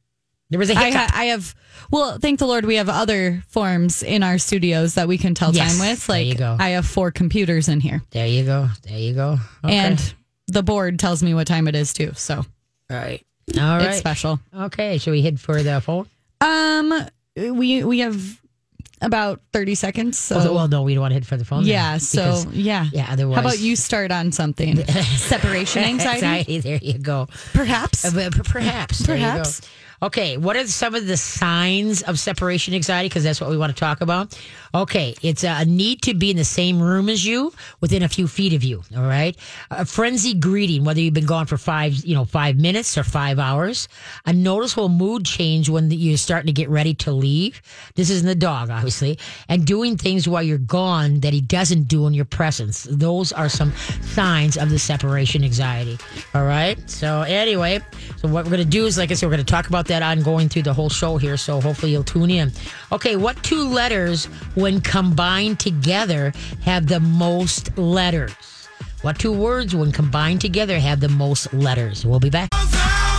[0.51, 1.11] There was a I, hiccup.
[1.11, 1.55] ha- I have.
[1.91, 5.53] Well, thank the Lord we have other forms in our studios that we can tell
[5.55, 6.07] Yes, time with.
[6.07, 6.57] there Like, you go.
[6.59, 8.69] I have four computers in here, there you go.
[8.83, 9.39] There you go.
[9.65, 9.75] Okay.
[9.77, 10.15] and
[10.49, 12.13] the board tells me what time it is too.
[12.17, 12.37] So
[12.91, 13.25] all right.
[13.61, 14.41] All it's special.
[14.55, 14.99] Okay.
[14.99, 16.09] Should we head for the phone?
[16.41, 16.93] Um,
[17.37, 18.41] we we have
[19.03, 20.19] about thirty seconds.
[20.19, 21.65] So well, well, no, we don't want to head for the phone.
[21.65, 21.99] yeah.
[21.99, 22.87] So because- yeah.
[22.93, 23.09] yeah.
[23.11, 24.77] Otherwise, How about you start on something?
[25.17, 27.29] Separation anxiety, There you go.
[27.53, 28.05] perhaps.
[28.05, 28.99] Uh, Perhaps.
[29.01, 29.31] There you go.
[29.33, 29.61] Perhaps.
[30.03, 33.09] Okay, what are some of the signs of separation anxiety?
[33.09, 34.39] Because that's what we want to talk about.
[34.75, 38.29] Okay, it's a need to be in the same room as you, within a few
[38.29, 38.83] feet of you.
[38.95, 39.37] All right,
[39.71, 43.39] a frenzied greeting, whether you've been gone for five, you know, five minutes or five
[43.39, 43.89] hours.
[44.27, 47.63] A noticeable mood change when you're starting to get ready to leave.
[47.95, 52.07] This isn't the dog, obviously, and doing things while you're gone that he doesn't do
[52.07, 52.87] in your presence.
[52.91, 55.99] Those are some signs of the separation anxiety.
[56.35, 56.79] All right.
[56.91, 57.81] So anyway,
[58.17, 60.49] so what we're gonna do is, like I said, we're gonna talk about that ongoing
[60.49, 61.37] through the whole show here.
[61.37, 62.53] So hopefully you'll tune in.
[62.93, 68.35] Okay, what two letters, when combined together, have the most letters?
[69.03, 72.05] What two words, when combined together, have the most letters?
[72.05, 72.49] We'll be back.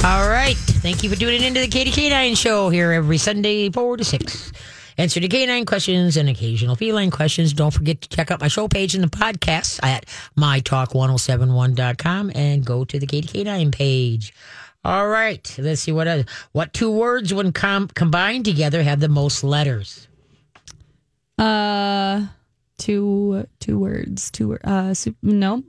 [0.03, 0.55] All right.
[0.57, 4.51] Thank you for tuning into the Katie K9 show here every Sunday, 4 to 6.
[4.99, 7.53] Answer to K9 questions and occasional feline questions.
[7.53, 10.05] Don't forget to check out my show page in the podcast at
[10.37, 14.33] mytalk1071.com and go to the Katie K9 page.
[14.87, 15.53] All right.
[15.57, 16.23] Let's see what other,
[16.53, 20.07] what two words when com- combined together have the most letters?
[21.37, 22.27] Uh,
[22.77, 24.31] two two words.
[24.31, 24.93] Two uh.
[24.93, 25.63] Su- no.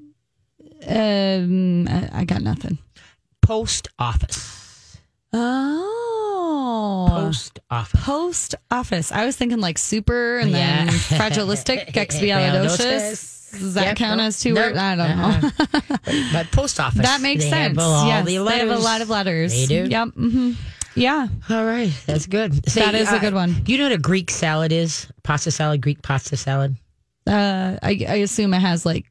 [0.86, 2.78] Um, I, I got nothing.
[3.42, 4.96] Post office.
[5.32, 7.06] Oh.
[7.10, 8.00] Post office.
[8.04, 9.10] Post office.
[9.10, 10.84] I was thinking like super and Yeah.
[10.84, 13.37] then fragilistic expialidocious.
[13.52, 14.78] Does that Yep, count no, as two no, words?
[14.78, 15.50] I don't know.
[15.74, 15.96] uh-uh.
[16.32, 17.02] But post office.
[17.02, 17.78] that makes they sense.
[17.78, 19.52] Have all yes, the they have a lot of letters.
[19.52, 19.86] They do.
[19.88, 20.08] Yep.
[20.14, 20.52] hmm
[20.94, 21.28] Yeah.
[21.50, 22.52] All right, that's good.
[22.52, 23.54] That is a good one.
[23.62, 25.06] Do you know what a Greek salad is?
[25.22, 26.76] Pasta salad, Greek pasta salad.
[27.26, 29.04] Uh, I, I assume it has like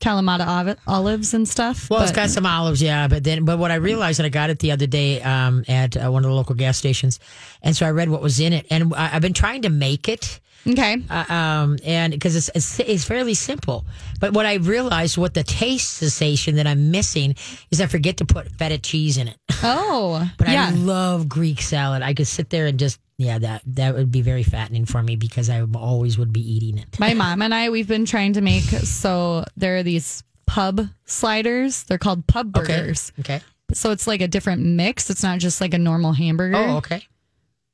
[0.00, 1.90] Kalamata olives and stuff.
[1.90, 3.08] Well, it's got some olives, yeah.
[3.08, 5.96] But then, but what I realized, and I got it the other day um, at
[5.96, 7.18] uh, one of the local gas stations,
[7.62, 10.08] and so I read what was in it, and I, I've been trying to make
[10.08, 11.02] it, okay.
[11.08, 13.84] uh, um, and because it's, it's it's fairly simple.
[14.20, 17.34] But what I realized, what the taste sensation that I'm missing
[17.70, 19.36] is I forget to put feta cheese in it.
[19.60, 20.68] Oh, But yeah.
[20.68, 22.02] I love Greek salad.
[22.02, 25.16] I could sit there and just yeah, that that would be very fattening for me
[25.16, 27.00] because I always would be eating it.
[27.00, 31.82] My mom and I, we've been trying to make so there are these pub sliders.
[31.84, 33.12] They're called pub burgers.
[33.20, 33.40] Okay.
[33.74, 35.10] So it's like a different mix.
[35.10, 36.56] It's not just like a normal hamburger.
[36.56, 37.02] Oh, okay.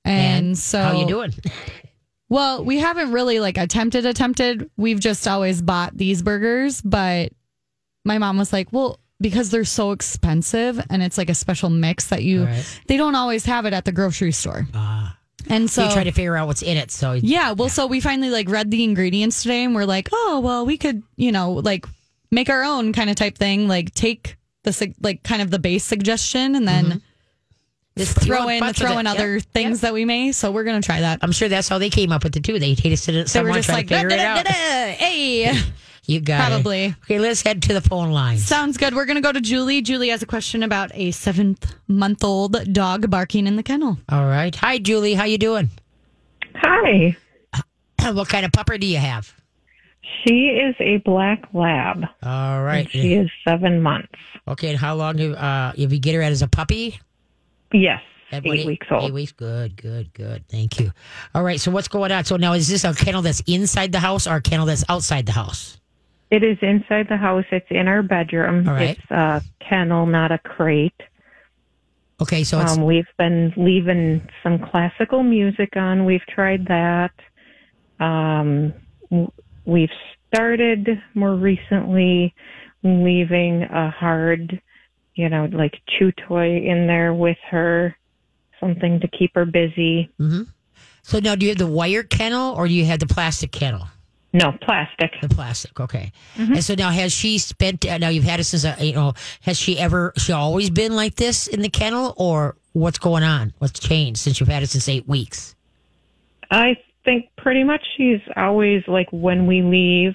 [0.04, 1.32] And, so how you doing?
[2.34, 4.68] Well, we haven't really like attempted attempted.
[4.76, 7.32] We've just always bought these burgers, but
[8.04, 12.08] my mom was like, "Well, because they're so expensive and it's like a special mix
[12.08, 12.80] that you Right.
[12.88, 15.16] they don't always have it at the grocery store." Ah.
[15.46, 16.90] and So so you try to figure out what's in it.
[16.90, 20.40] So Yeah, well, so we finally like read the ingredients today, and we're like, oh,
[20.42, 21.86] well, we could, you know, like
[22.32, 25.84] make our own kind of type thing, like take the like kind of the base
[25.84, 27.00] suggestion, and then
[27.96, 29.80] Just you throw in throw in other Yep, things yep.
[29.82, 30.32] that we may.
[30.32, 31.20] So we're gonna try that.
[31.22, 32.58] I'm sure that's how they came up with it too.
[32.58, 33.28] They tasted it.
[33.28, 34.44] So we're just tried like, to figure it out.
[34.44, 35.60] "Da-da-da-da-da." hey,
[36.06, 36.54] You got it.
[36.54, 36.86] Probably.
[37.04, 38.38] Okay, let's head to the phone line.
[38.38, 38.94] sounds good.
[38.94, 39.80] We're gonna go to Julie.
[39.80, 43.98] Julie has a question about a seventh month old dog barking in the kennel.
[44.08, 44.54] All right.
[44.56, 45.14] Hi, Julie.
[45.14, 45.70] How you doing?
[46.56, 47.16] Hi.
[48.12, 49.32] what kind of pupper do you have?
[50.26, 52.04] She is a black lab.
[52.22, 52.88] All right.
[52.90, 54.12] She is seven months.
[54.48, 56.98] Okay, and how long have, uh, if you get her at as a puppy?
[57.74, 58.00] Yes.
[58.32, 59.04] Eight what, weeks old.
[59.04, 59.32] Eight weeks.
[59.32, 60.48] Good, good, good.
[60.48, 60.92] Thank you.
[61.34, 61.60] All right.
[61.60, 62.24] So what's going on?
[62.24, 65.26] So now is this a kennel that's inside the house or a kennel that's outside
[65.26, 65.78] the house?
[66.30, 67.44] It is inside the house.
[67.52, 68.68] It's in our bedroom.
[68.68, 68.96] All right.
[68.98, 71.00] It's a kennel, not a crate.
[72.20, 72.44] Okay.
[72.44, 76.04] So it's Um, we've been leaving some classical music on.
[76.04, 77.12] We've tried that.
[78.00, 78.72] Um,
[79.64, 79.90] we've
[80.32, 82.34] started more recently
[82.82, 84.60] leaving a hard,
[85.14, 87.96] you know, like chew toy in there with her,
[88.60, 90.10] something to keep her busy.
[91.02, 93.86] so now do you have the wire kennel or do you have the plastic kennel?
[94.32, 95.12] No plastic.
[95.22, 96.10] The plastic, okay.
[96.36, 97.86] And so now, has she spent?
[97.86, 99.12] uh, Now you've had it since uh, you know.
[99.42, 100.12] Has she ever?
[100.16, 103.52] She always been like this in the kennel, or what's going on?
[103.58, 105.54] What's changed since you've had it since eight weeks?
[106.50, 110.14] I think pretty much she's always like when we leave,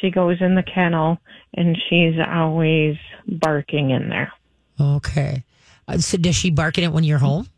[0.00, 1.18] she goes in the kennel
[1.54, 4.32] and she's always barking in there.
[4.80, 5.44] Okay.
[5.86, 7.48] Uh, so does she bark at it when you're home?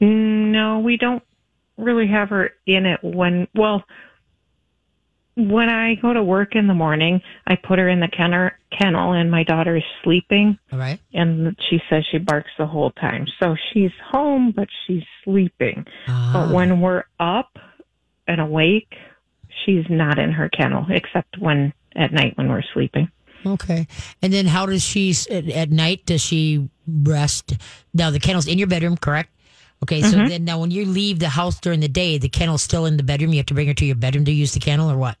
[0.00, 1.22] No, we don't
[1.76, 3.84] really have her in it when, well,
[5.36, 9.12] when I go to work in the morning, I put her in the kennel, kennel
[9.12, 11.00] and my daughter is sleeping All right.
[11.14, 13.26] and she says she barks the whole time.
[13.40, 15.86] So she's home, but she's sleeping.
[16.08, 16.32] Ah.
[16.34, 17.56] But when we're up
[18.26, 18.92] and awake,
[19.64, 23.10] she's not in her kennel except when at night when we're sleeping.
[23.44, 23.86] Okay.
[24.20, 26.06] And then how does she at, night?
[26.06, 27.54] Does she rest?
[27.92, 29.30] Now the kennel's in your bedroom, correct?
[29.82, 30.02] Okay.
[30.02, 32.96] So then now when you leave the house during the day, the kennel's still in
[32.96, 33.32] the bedroom.
[33.32, 35.16] You have to bring her to your bedroom to use the kennel, or what?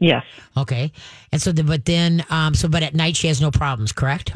[0.00, 0.24] Yes,
[0.56, 0.92] Okay.
[1.32, 4.32] And so, the, but then, um, so but at night she has no problems, correct?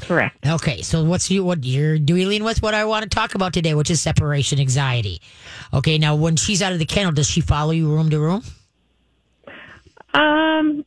[0.00, 0.44] correct.
[0.46, 2.62] Okay, so what's you what you're dealing with?
[2.62, 5.20] What I want to talk about today, which is separation anxiety.
[5.72, 8.42] Okay, now when she's out of the kennel, does she follow you room to room?
[10.12, 10.84] Um,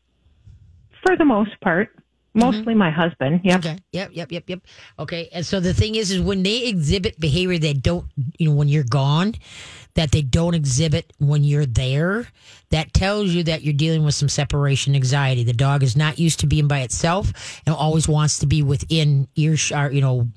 [1.06, 1.90] for the most part,
[2.34, 2.80] mostly mm-hmm.
[2.80, 3.42] my husband.
[3.44, 3.60] Yep.
[3.60, 3.78] Okay.
[3.92, 4.10] Yep.
[4.14, 4.32] Yep.
[4.32, 4.44] Yep.
[4.48, 4.60] Yep.
[5.00, 5.30] Okay.
[5.32, 8.06] And so the thing is, is when they exhibit behavior that don't,
[8.38, 9.36] you know, when you're gone,
[9.96, 12.28] that they don't exhibit when you're there,
[12.70, 15.44] that tells you that you're dealing with some separation anxiety.
[15.44, 19.28] The dog is not used to being by itself and always wants to be within
[19.36, 19.86] earshot.
[19.86, 20.28] Uh, you know,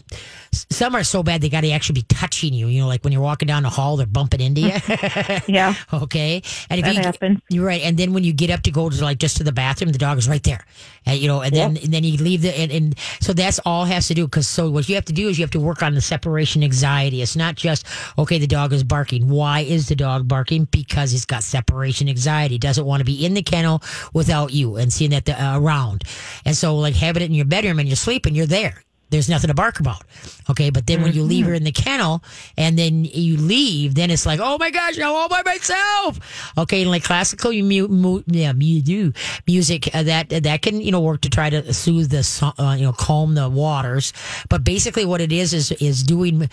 [0.52, 2.68] some are so bad they got to actually be touching you.
[2.68, 4.72] You know, like when you're walking down the hall, they're bumping into you.
[5.48, 5.74] Yeah.
[5.92, 6.42] Okay.
[6.70, 7.40] And if That you, happens.
[7.48, 7.82] You're right.
[7.82, 9.98] And then when you get up to go to like just to the bathroom, the
[9.98, 10.64] dog is right there.
[11.06, 13.84] And, you know, and then and then you leave the and, and so that's all
[13.84, 15.82] has to do because so what you have to do is you have to work
[15.82, 17.22] on the separation anxiety.
[17.22, 17.86] It's not just
[18.18, 19.28] okay, the dog is barking.
[19.28, 20.64] Why is the dog barking?
[20.64, 22.58] Because he's got separation anxiety.
[22.58, 23.82] Doesn't want to be in the kennel
[24.12, 26.04] without you and seeing that the, uh, around.
[26.44, 29.48] And so like having it in your bedroom and you're sleeping, you're there there's nothing
[29.48, 30.02] to bark about.
[30.50, 30.70] Okay.
[30.70, 32.22] But then when you leave her in the kennel
[32.56, 36.52] and then you leave, then it's like, oh my gosh, I'm all by myself.
[36.58, 36.82] Okay.
[36.82, 39.12] And like classical you mu- mu- yeah, mu- do
[39.46, 42.84] music uh, that, that can, you know, work to try to soothe the, uh, you
[42.84, 44.12] know, calm the waters.
[44.48, 46.48] But basically what it is, is, is doing,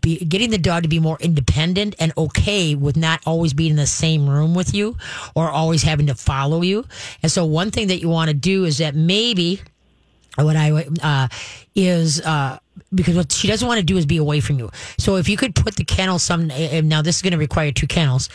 [0.00, 3.76] be, getting the dog to be more independent and okay with not always being in
[3.76, 4.96] the same room with you
[5.34, 6.84] or always having to follow you.
[7.22, 9.60] And so one thing that you want to do is that maybe,
[10.44, 11.28] what I uh,
[11.74, 12.58] is uh,
[12.94, 14.70] because what she doesn't want to do is be away from you.
[14.98, 17.86] So if you could put the kennel some now this is going to require two
[17.86, 18.28] kennels,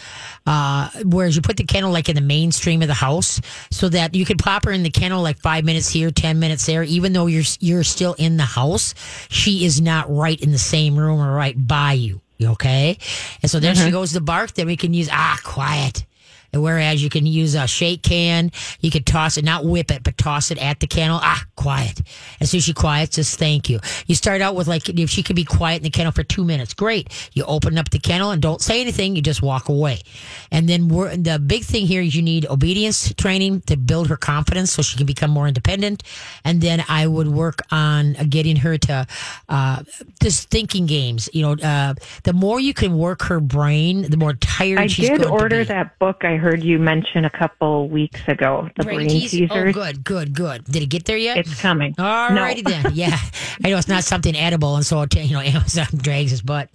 [0.46, 3.40] uh, whereas you put the kennel like in the mainstream of the house,
[3.72, 6.66] so that you could pop her in the kennel like five minutes here, ten minutes
[6.66, 8.94] there, even though you're you're still in the house,
[9.30, 12.22] she is not right in the same room or right by you.
[12.44, 12.98] Okay,
[13.44, 14.54] and so then she goes to bark.
[14.54, 16.06] Then we can use ah quiet.
[16.54, 20.18] Whereas you can use a shake can, you could toss it, not whip it, but
[20.18, 21.20] toss it at the kennel.
[21.22, 22.02] Ah, quiet.
[22.40, 23.80] As soon as she quiets, just thank you.
[24.08, 26.44] You start out with like, if she could be quiet in the kennel for two
[26.44, 27.30] minutes, great.
[27.34, 29.16] You open up the kennel and don't say anything.
[29.16, 30.02] You just walk away.
[30.52, 34.18] And then we're, the big thing here is you need obedience training to build her
[34.18, 36.04] confidence so she can become more independent.
[36.44, 39.08] And then I would work on getting her to,
[39.50, 39.84] uh,
[40.22, 41.30] just thinking games.
[41.34, 45.10] You know, uh, the more you can work her brain, the more tired I she's
[45.10, 45.66] did order be.
[45.66, 49.50] that book I heard you mention a couple weeks ago, the brain, teas- teasers.
[49.52, 50.66] Oh, good, good, good.
[50.66, 51.38] Did it get there yet?
[51.38, 51.96] It's coming.
[51.98, 52.72] All righty no.
[52.72, 52.92] then.
[52.94, 53.18] Yeah,
[53.64, 56.70] I know it's not something edible, and so you know Amazon drags his butt.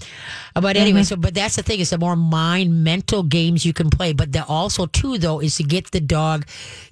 [0.55, 3.73] Uh, But anyway, so but that's the thing is the more mind mental games you
[3.73, 6.47] can play, but the also too though is to get the dog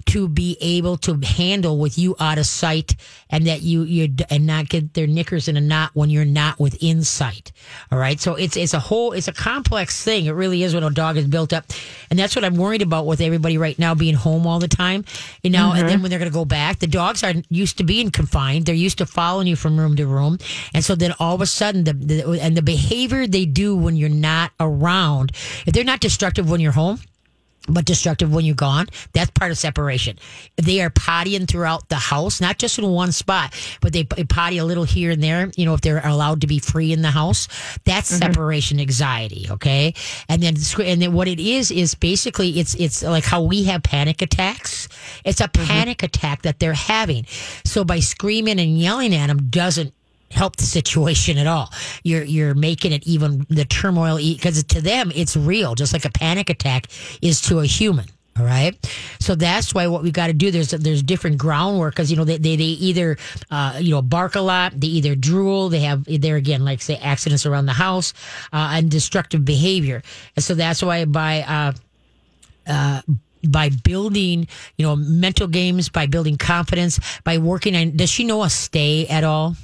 [0.07, 2.95] to be able to handle with you out of sight,
[3.29, 6.59] and that you you and not get their knickers in a knot when you're not
[6.59, 7.51] within sight.
[7.91, 10.25] All right, so it's it's a whole it's a complex thing.
[10.25, 11.65] It really is when a dog is built up,
[12.09, 15.05] and that's what I'm worried about with everybody right now being home all the time.
[15.43, 16.01] You know, and then mm-hmm.
[16.03, 18.65] when they're going to go back, the dogs aren't used to being confined.
[18.65, 20.39] They're used to following you from room to room,
[20.73, 23.95] and so then all of a sudden, the, the and the behavior they do when
[23.95, 25.31] you're not around,
[25.65, 26.99] if they're not destructive when you're home
[27.67, 28.87] but destructive when you're gone.
[29.13, 30.19] That's part of separation.
[30.57, 34.65] They are pottying throughout the house, not just in one spot, but they potty a
[34.65, 35.51] little here and there.
[35.55, 37.47] You know, if they're allowed to be free in the house,
[37.85, 38.31] that's mm-hmm.
[38.31, 39.47] separation anxiety.
[39.49, 39.93] Okay,
[40.29, 43.83] and then and then what it is is basically it's it's like how we have
[43.83, 44.87] panic attacks.
[45.23, 45.65] It's a mm-hmm.
[45.65, 47.25] panic attack that they're having.
[47.63, 49.94] So by screaming and yelling at them doesn't
[50.35, 51.71] help the situation at all.
[52.03, 56.11] You're you're making it even the turmoil because to them it's real, just like a
[56.11, 56.87] panic attack
[57.21, 58.05] is to a human.
[58.37, 58.75] All right,
[59.21, 60.51] so that's why what we got to do.
[60.51, 63.15] There's there's different groundwork because you know they, they, they either
[63.49, 66.97] uh, you know bark a lot, they either drool, they have there again like say
[66.97, 68.13] accidents around the house
[68.51, 70.03] uh, and destructive behavior,
[70.35, 71.73] and so that's why by
[72.67, 73.01] uh,
[73.47, 77.95] by building you know mental games, by building confidence, by working on.
[77.95, 79.55] Does she know a stay at all?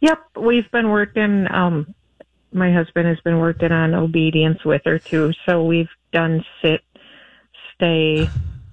[0.00, 1.46] Yep, we've been working.
[1.50, 1.94] Um,
[2.52, 5.32] my husband has been working on obedience with her too.
[5.44, 6.82] So we've done sit,
[7.74, 8.28] stay.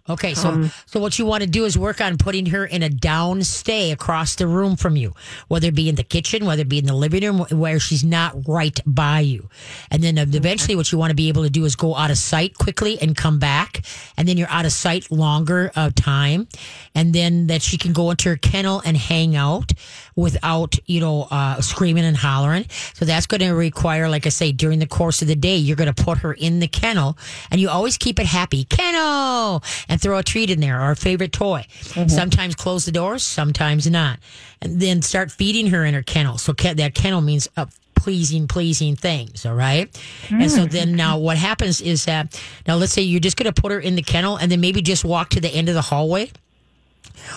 [0.10, 2.90] Okay, so so what you want to do is work on putting her in a
[2.90, 5.14] down stay across the room from you,
[5.48, 8.04] whether it be in the kitchen, whether it be in the living room, where she's
[8.04, 9.48] not right by you.
[9.90, 12.12] And then uh, eventually, what you want to be able to do is go out
[12.12, 13.86] of sight quickly and come back,
[14.18, 16.50] and then you're out of sight longer of time,
[16.94, 19.72] and then that she can go into her kennel and hang out
[20.15, 22.65] without you know uh, screaming and hollering.
[22.93, 25.76] So that's going to require, like I say, during the course of the day, you're
[25.76, 27.17] going to put her in the kennel,
[27.52, 30.95] and you always keep it happy kennel, and throw a treat in there or a
[30.95, 31.65] favorite toy.
[32.10, 34.19] Sometimes close the doors, sometimes not,
[34.62, 36.38] and then start feeding her in her kennel.
[36.38, 37.47] So that kennel means
[37.95, 39.45] pleasing, pleasing things.
[39.45, 39.89] All right.
[40.30, 43.62] And so then now what happens is that now let's say you're just going to
[43.62, 45.82] put her in the kennel and then maybe just walk to the end of the
[45.82, 46.30] hallway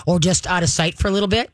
[0.05, 1.49] or just out of sight for a little bit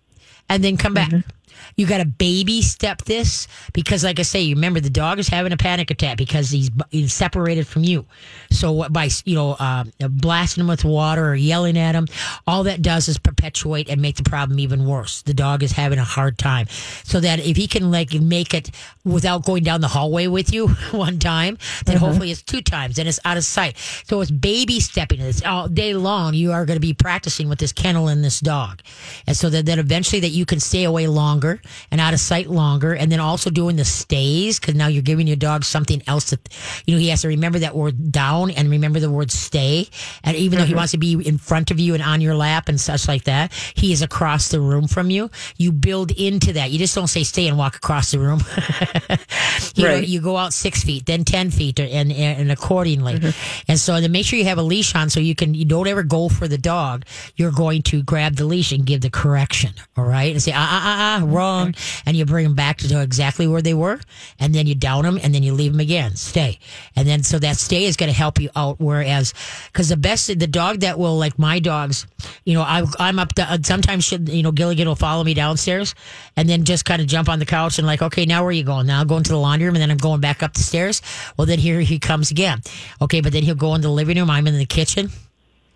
[0.49, 1.09] and then come back.
[1.09, 1.29] Mm-hmm.
[1.75, 5.27] You got to baby step this because, like I say, you remember the dog is
[5.27, 8.05] having a panic attack because he's, he's separated from you.
[8.51, 12.07] So by you know uh, blasting him with water or yelling at him,
[12.45, 15.21] all that does is perpetuate and make the problem even worse.
[15.21, 16.67] The dog is having a hard time.
[17.03, 18.71] So that if he can like make it
[19.03, 22.99] without going down the hallway with you one time, then hopefully it's two times.
[22.99, 23.77] and it's out of sight.
[24.07, 25.19] So it's baby stepping.
[25.19, 26.33] It's all day long.
[26.33, 28.81] You are going to be practicing with this kennel and this dog,
[29.27, 32.47] and so that then eventually that you can stay away longer and out of sight
[32.47, 36.29] longer, and then also doing the stays because now you're giving your dog something else
[36.31, 36.49] that
[36.85, 39.87] you know he has to remember that word down and remember the word stay,
[40.23, 42.69] and even though he wants to be in front of you and on your lap
[42.69, 45.29] and such like that, he is across the room from you.
[45.57, 46.71] You build into that.
[46.71, 48.41] You just don't say stay and walk across the room.
[49.75, 53.33] you know, you go out six feet, then ten feet, and and accordingly.
[53.67, 55.87] And so then make sure you have a leash on so you can you don't
[55.87, 57.05] ever go for the dog.
[57.35, 59.73] You're going to grab the leash and give the correction.
[59.97, 61.52] All right, and say ah ah ah ah wrong,
[62.05, 63.99] and you bring them back to exactly where they were,
[64.39, 66.15] and then you down them, and then you leave them again.
[66.15, 66.59] Stay,
[66.95, 68.79] and then so that stay is going to help you out.
[68.79, 69.33] Whereas,
[69.71, 72.07] because the best the dog that will like my dogs,
[72.45, 73.33] you know, I I'm up.
[73.35, 75.95] To, sometimes you know Gilligan will follow me downstairs,
[76.35, 78.51] and then just kind of jump on the couch and like, okay, now where are
[78.51, 78.87] you going?
[78.87, 81.01] Now I'm going to the laundry room, and then I'm going back up the stairs.
[81.37, 82.61] Well, then here he comes again.
[83.01, 84.29] Okay, but then he'll go in the living room.
[84.29, 85.09] I'm in the kitchen.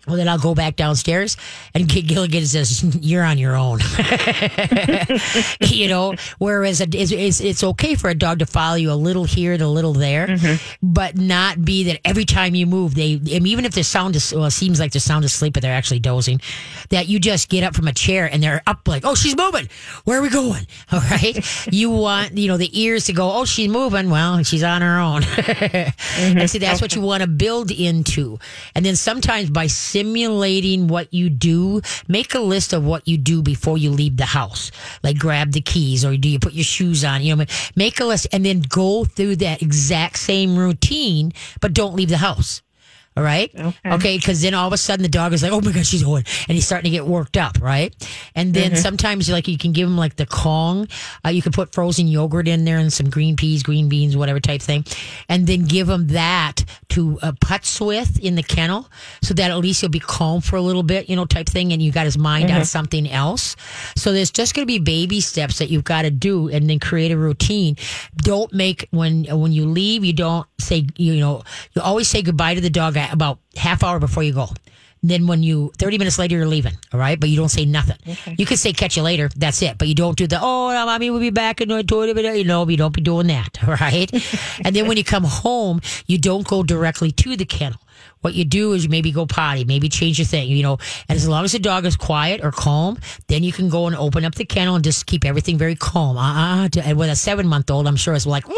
[0.08, 1.36] Well, then I'll go back downstairs,
[1.74, 3.80] and Gilligan says, "You're on your own."
[5.60, 9.24] you know, whereas it's, it's, it's okay for a dog to follow you a little
[9.24, 10.76] here and a little there, mm-hmm.
[10.82, 14.16] but not be that every time you move, they I mean, even if they're sound
[14.16, 16.40] as well, it seems like they're sound asleep, but they're actually dozing.
[16.88, 19.68] That you just get up from a chair and they're up like, "Oh, she's moving.
[20.04, 21.36] Where are we going?" All right,
[21.70, 24.08] you want you know the ears to go, "Oh, she's moving.
[24.08, 25.22] Well, she's on her own."
[26.18, 26.38] Mm-hmm.
[26.38, 28.38] And see, that's what you want to build into.
[28.74, 29.66] And then sometimes by
[29.98, 34.26] simulating what you do, make a list of what you do before you leave the
[34.26, 34.70] house.
[35.02, 37.22] Like grab the keys or do you put your shoes on?
[37.22, 41.96] You know, make a list and then go through that exact same routine, but don't
[41.96, 42.62] leave the house.
[43.18, 43.50] All right.
[43.84, 44.16] Okay.
[44.16, 46.24] Because then all of a sudden the dog is like, oh my God, she's going.
[46.46, 47.60] And he's starting to get worked up.
[47.60, 47.92] Right.
[48.36, 50.86] And then sometimes like you can give him like the Kong.
[51.26, 54.38] Uh, you can put frozen yogurt in there and some green peas, green beans, whatever
[54.38, 54.84] type thing.
[55.28, 58.88] And then give him that to uh, putz with in the kennel
[59.20, 61.72] so that at least he'll be calm for a little bit, you know, type thing.
[61.72, 63.56] And you got his mind on something else.
[63.96, 66.78] So there's just going to be baby steps that you've got to do and then
[66.78, 67.76] create a routine.
[68.16, 71.42] Don't make when, when you leave, you don't say, you know,
[71.74, 74.48] you always say goodbye to the dog about half hour before you go.
[75.00, 77.18] Then when you 30 minutes later you're leaving, all right?
[77.20, 77.96] But you don't say nothing.
[78.36, 79.78] You could say catch you later, that's it.
[79.78, 82.16] But you don't do the oh no, mommy will be back in the toilet.
[82.36, 84.10] You know, you don't be doing that, all right?
[84.64, 87.78] and then when you come home, you don't go directly to the kennel.
[88.20, 90.78] What you do is you maybe go potty, maybe change your thing, you know.
[91.08, 93.94] And as long as the dog is quiet or calm, then you can go and
[93.94, 96.16] open up the kennel and just keep everything very calm.
[96.16, 98.54] Uh uh And with a seven month old, I'm sure it's like, wow,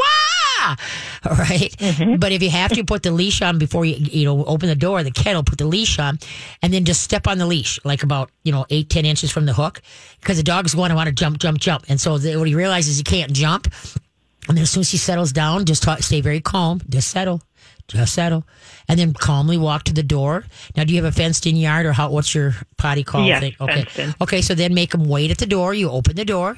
[0.60, 0.76] yeah.
[1.30, 1.70] All right?
[1.78, 2.16] Mm-hmm.
[2.16, 4.74] But if you have to put the leash on before you, you know, open the
[4.74, 6.18] door, the kennel, put the leash on,
[6.62, 9.46] and then just step on the leash, like about, you know, eight, ten inches from
[9.46, 9.80] the hook,
[10.20, 11.84] because the dog's going to want to jump, jump, jump.
[11.88, 13.66] And so the, when he realizes he can't jump,
[14.48, 17.42] and then as soon as he settles down, just talk, stay very calm, just settle.
[17.88, 18.44] Just settle,
[18.88, 20.44] and then calmly walk to the door.
[20.76, 22.08] Now, do you have a fenced-in yard, or how?
[22.10, 23.56] What's your potty call Yes, thing?
[23.60, 24.14] Okay, fenced in.
[24.20, 24.42] okay.
[24.42, 25.74] So then make him wait at the door.
[25.74, 26.56] You open the door,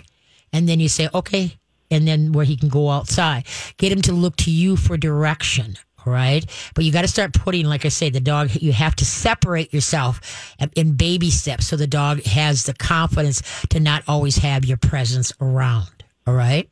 [0.53, 1.57] and then you say, "Okay,"
[1.93, 3.47] and then where he can go outside.
[3.77, 5.77] Get him to look to you for direction.
[6.05, 8.51] All right, but you got to start putting, like I say, the dog.
[8.61, 13.41] You have to separate yourself in baby steps, so the dog has the confidence
[13.71, 16.03] to not always have your presence around.
[16.27, 16.69] All right,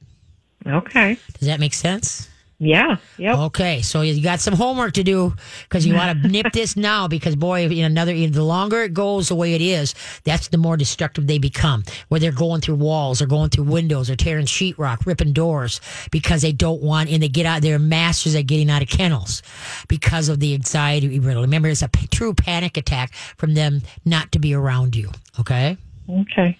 [0.66, 1.16] Okay.
[1.38, 2.28] does that make sense?
[2.62, 2.96] Yeah.
[3.16, 3.38] Yep.
[3.38, 7.08] Okay, so you got some homework to do because you want to nip this now.
[7.08, 9.94] Because boy, in another, the longer it goes the way it is,
[10.24, 11.84] that's the more destructive they become.
[12.08, 15.80] Where they're going through walls, or going through windows, or tearing sheetrock, ripping doors
[16.10, 17.62] because they don't want, and they get out.
[17.62, 19.42] They're masters at getting out of kennels
[19.88, 21.18] because of the anxiety.
[21.18, 25.10] Remember, it's a p- true panic attack from them not to be around you.
[25.38, 25.78] Okay.
[26.10, 26.58] Okay.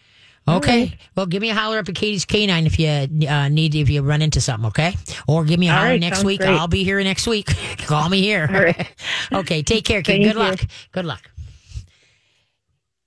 [0.57, 0.99] Okay.
[1.17, 2.89] Well, give me a holler up at Katie's Canine if you
[3.29, 4.69] uh, need if you run into something.
[4.69, 4.95] Okay.
[5.27, 6.41] Or give me a All holler right, next week.
[6.41, 6.51] great.
[6.51, 7.47] I'll be here next week.
[7.79, 8.49] Call me here.
[8.53, 8.95] All right.
[9.33, 9.63] okay.
[9.63, 10.03] Take care.
[10.03, 10.39] Thank Good you.
[10.39, 10.61] luck.
[10.93, 11.31] Good luck.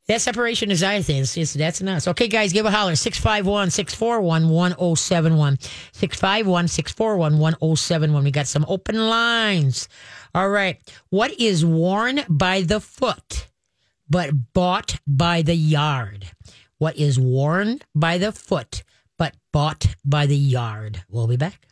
[0.07, 2.09] That separation anxiety thing, is, is, that's nuts.
[2.09, 2.95] Okay, guys, give a holler.
[2.95, 5.59] 651 641 1071.
[5.93, 8.23] 651 641 1071.
[8.23, 9.87] We got some open lines.
[10.35, 10.77] All right.
[11.09, 13.47] What is worn by the foot
[14.09, 16.27] but bought by the yard?
[16.84, 18.84] What is worn by the foot
[19.17, 21.01] but bought by the yard?
[21.07, 21.65] We'll be back.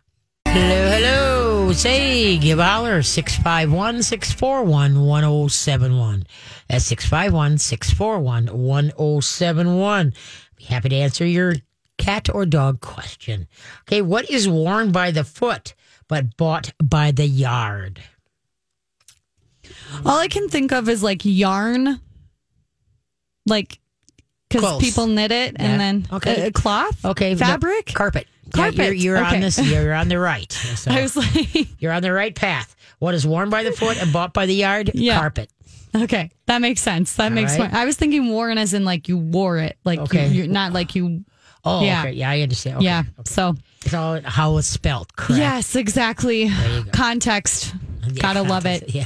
[0.47, 1.73] Hello, hello.
[1.73, 3.01] Say, give a holler.
[3.01, 6.25] 651 641 1071.
[6.69, 10.13] That's 651 641 1071.
[10.55, 11.55] Be happy to answer your
[11.97, 13.49] cat or dog question.
[13.81, 15.73] Okay, what is worn by the foot
[16.07, 18.01] but bought by the yard?
[20.05, 21.99] All I can think of is like yarn,
[23.45, 23.80] like
[24.51, 24.81] because Close.
[24.81, 25.65] people knit it Yeah.
[25.65, 26.47] and then Okay.
[26.47, 27.87] uh, cloth, Okay, no, fabric.
[27.93, 28.27] carpet.
[28.53, 28.75] Carpet.
[28.77, 29.39] Yeah, you're, you're on Okay.
[29.41, 29.57] this.
[29.59, 30.51] You're on the right.
[30.75, 32.75] So I was like, you're on the right path.
[32.99, 34.91] What is worn by the foot and bought by the yard?
[34.95, 35.19] Yeah.
[35.19, 35.49] Carpet.
[35.95, 37.15] okay, that makes sense.
[37.15, 37.61] That makes right.
[37.71, 37.73] sense.
[37.73, 40.27] I was thinking worn as in like you wore it, like Okay.
[40.27, 41.23] you, you're not like you.
[41.63, 42.01] Oh, Yeah.
[42.01, 42.11] okay.
[42.13, 42.77] Yeah, I understand.
[42.77, 42.85] Okay.
[42.85, 42.99] yeah.
[43.19, 43.29] Okay.
[43.31, 45.15] So It's all how it's spelled.
[45.15, 45.39] Correct.
[45.39, 46.47] yes, exactly.
[46.49, 46.83] go.
[46.91, 47.73] Context.
[48.07, 48.89] Yeah, Gotta love it.
[48.95, 49.05] Yeah.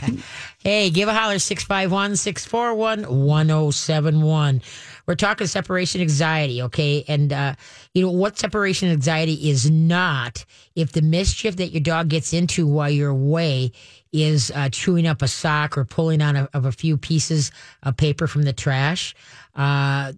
[0.63, 4.61] Hey, give a holler 651 641 1071.
[5.05, 7.03] We're talking separation anxiety, okay?
[7.07, 7.55] And, uh,
[7.93, 10.45] you know, what separation anxiety is not
[10.75, 13.71] if the mischief that your dog gets into while you're away
[14.11, 17.51] is uh, chewing up a sock or pulling a, of a few pieces
[17.83, 19.13] of paper from the trash.
[19.55, 20.11] Uh,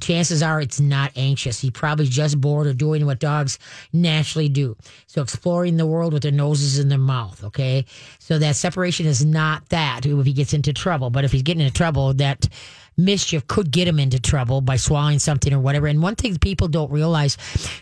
[0.00, 1.60] chances are it's not anxious.
[1.60, 3.58] He probably just bored or doing what dogs
[3.92, 4.76] naturally do.
[5.06, 7.42] So exploring the world with their noses in their mouth.
[7.44, 7.86] Okay.
[8.20, 11.10] So that separation is not that if he gets into trouble.
[11.10, 12.48] But if he's getting into trouble, that
[12.96, 15.86] mischief could get him into trouble by swallowing something or whatever.
[15.86, 17.36] And one thing people don't realize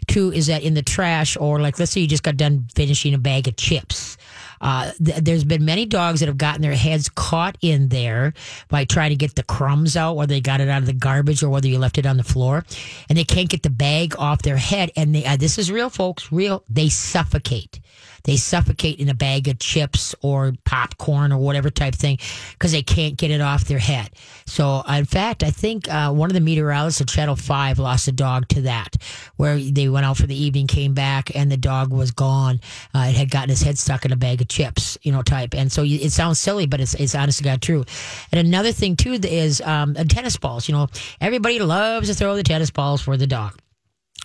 [0.07, 3.15] too is that in the trash or like, let's say you just got done finishing
[3.15, 4.17] a bag of chips.
[4.63, 8.33] Uh, th- there's been many dogs that have gotten their heads caught in there
[8.69, 11.43] by trying to get the crumbs out, whether they got it out of the garbage
[11.43, 12.65] or whether you left it on the floor,
[13.09, 14.93] and they can't get the bag off their head.
[14.97, 16.63] And they, uh, this is real, folks, real.
[16.71, 17.81] They suffocate.
[18.25, 22.19] They suffocate in a bag of chips or popcorn or whatever type thing
[22.53, 24.11] because they can't get it off their head.
[24.47, 28.09] So, uh, in fact, I think uh, one of the meteorologists at Channel 5 lost
[28.09, 28.97] a dog to that,
[29.37, 32.61] where they went out for the evening, came back, and the dog was gone.
[32.95, 35.55] Uh, it had gotten his head stuck in a bag of chips, you know, type.
[35.55, 37.85] And so it sounds silly, but it's, it's God true.
[38.31, 40.69] And another thing, too, is um, tennis balls.
[40.69, 40.89] You know,
[41.21, 43.59] everybody loves to throw the tennis balls for the dog.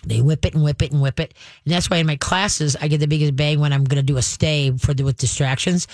[0.04, 1.34] They whip it and whip it and whip it.
[1.64, 4.02] And that's why in my classes, I get the biggest bang when I'm going to
[4.02, 5.88] do a stay for the, with distractions.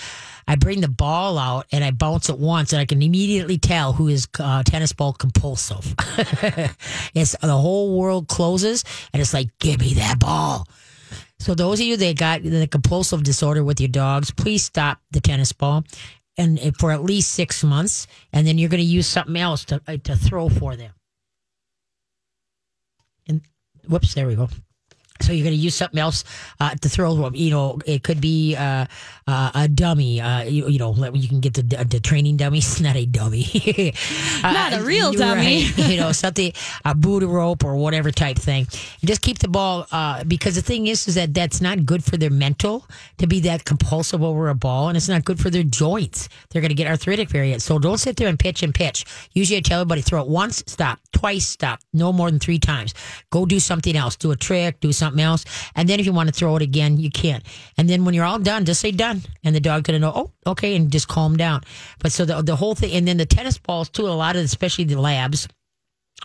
[0.47, 3.95] I bring the ball out and I bounce it once and I can immediately tell
[3.95, 5.95] who is uh, tennis ball compulsive.
[7.15, 10.69] it's the whole world closes and it's like, give me that ball.
[11.39, 15.21] So those of you that got the compulsive disorder with your dogs, please stop the
[15.21, 15.85] tennis ball
[16.37, 19.81] and for at least six months, and then you're going to use something else to
[19.87, 20.93] uh, to throw for them.
[23.89, 24.49] Whoops, there we go.
[25.21, 26.25] So you're going to use something else
[26.59, 27.37] uh, to throw them.
[27.37, 28.87] You know, it could be uh,
[29.29, 30.21] uh, a dummy.
[30.21, 33.45] Uh, you, you know, you can get the the training dummies, not a dummy,
[34.43, 35.67] Not a real dummy.
[35.67, 35.79] right.
[35.89, 36.53] you know, something
[36.85, 38.67] a Booda rope or whatever type thing.
[39.01, 42.03] And just keep the ball uh, because the thing is, is that that's not good
[42.03, 42.85] for their mental
[43.19, 46.29] to be that compulsive over a ball, and it's not good for their joints.
[46.51, 47.57] They're going to get arthritic very.
[47.61, 49.05] So don't sit there and pitch and pitch.
[49.33, 52.95] Usually, I tell everybody throw it once, stop, twice, stop, no more than three times.
[53.31, 54.17] Go do something else.
[54.17, 54.81] Do a trick.
[54.81, 55.45] Do something something else.
[55.75, 57.45] And then if you want to throw it again, you can't.
[57.77, 59.23] And then when you're all done, just say done.
[59.45, 61.63] And the dog's going to know, oh, okay, and just calm down.
[62.01, 64.43] But so the, the whole thing, and then the tennis balls too, a lot of,
[64.43, 65.47] especially the labs,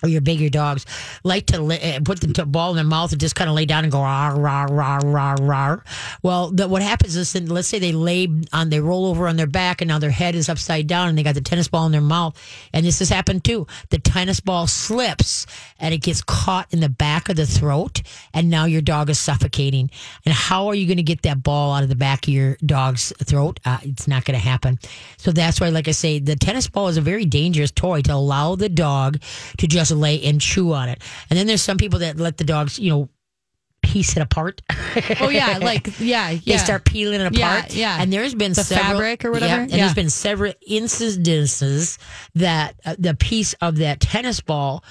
[0.01, 0.85] or your bigger dogs
[1.23, 3.65] like to li- uh, put the ball in their mouth and just kind of lay
[3.65, 5.77] down and go rah rah rah rah rah.
[6.23, 9.35] Well, the, what happens is, then let's say they lay on, they roll over on
[9.35, 11.85] their back, and now their head is upside down, and they got the tennis ball
[11.85, 12.39] in their mouth,
[12.73, 13.67] and this has happened too.
[13.89, 15.45] The tennis ball slips
[15.79, 18.01] and it gets caught in the back of the throat,
[18.33, 19.89] and now your dog is suffocating.
[20.25, 22.57] And how are you going to get that ball out of the back of your
[22.65, 23.59] dog's throat?
[23.65, 24.79] Uh, it's not going to happen.
[25.17, 28.13] So that's why, like I say, the tennis ball is a very dangerous toy to
[28.13, 29.21] allow the dog
[29.57, 31.01] to just lay and chew on it.
[31.29, 33.09] And then there's some people that let the dogs, you know,
[33.81, 34.61] piece it apart.
[35.21, 36.39] Oh yeah, like yeah, yeah.
[36.45, 37.73] They start peeling it Yeah, apart.
[37.73, 37.97] yeah.
[38.01, 39.55] And there's been The several, fabric or whatever?
[39.55, 39.77] Yeah, and Yeah.
[39.77, 41.97] there's been several incidences
[42.35, 44.83] that uh, the piece of that tennis ball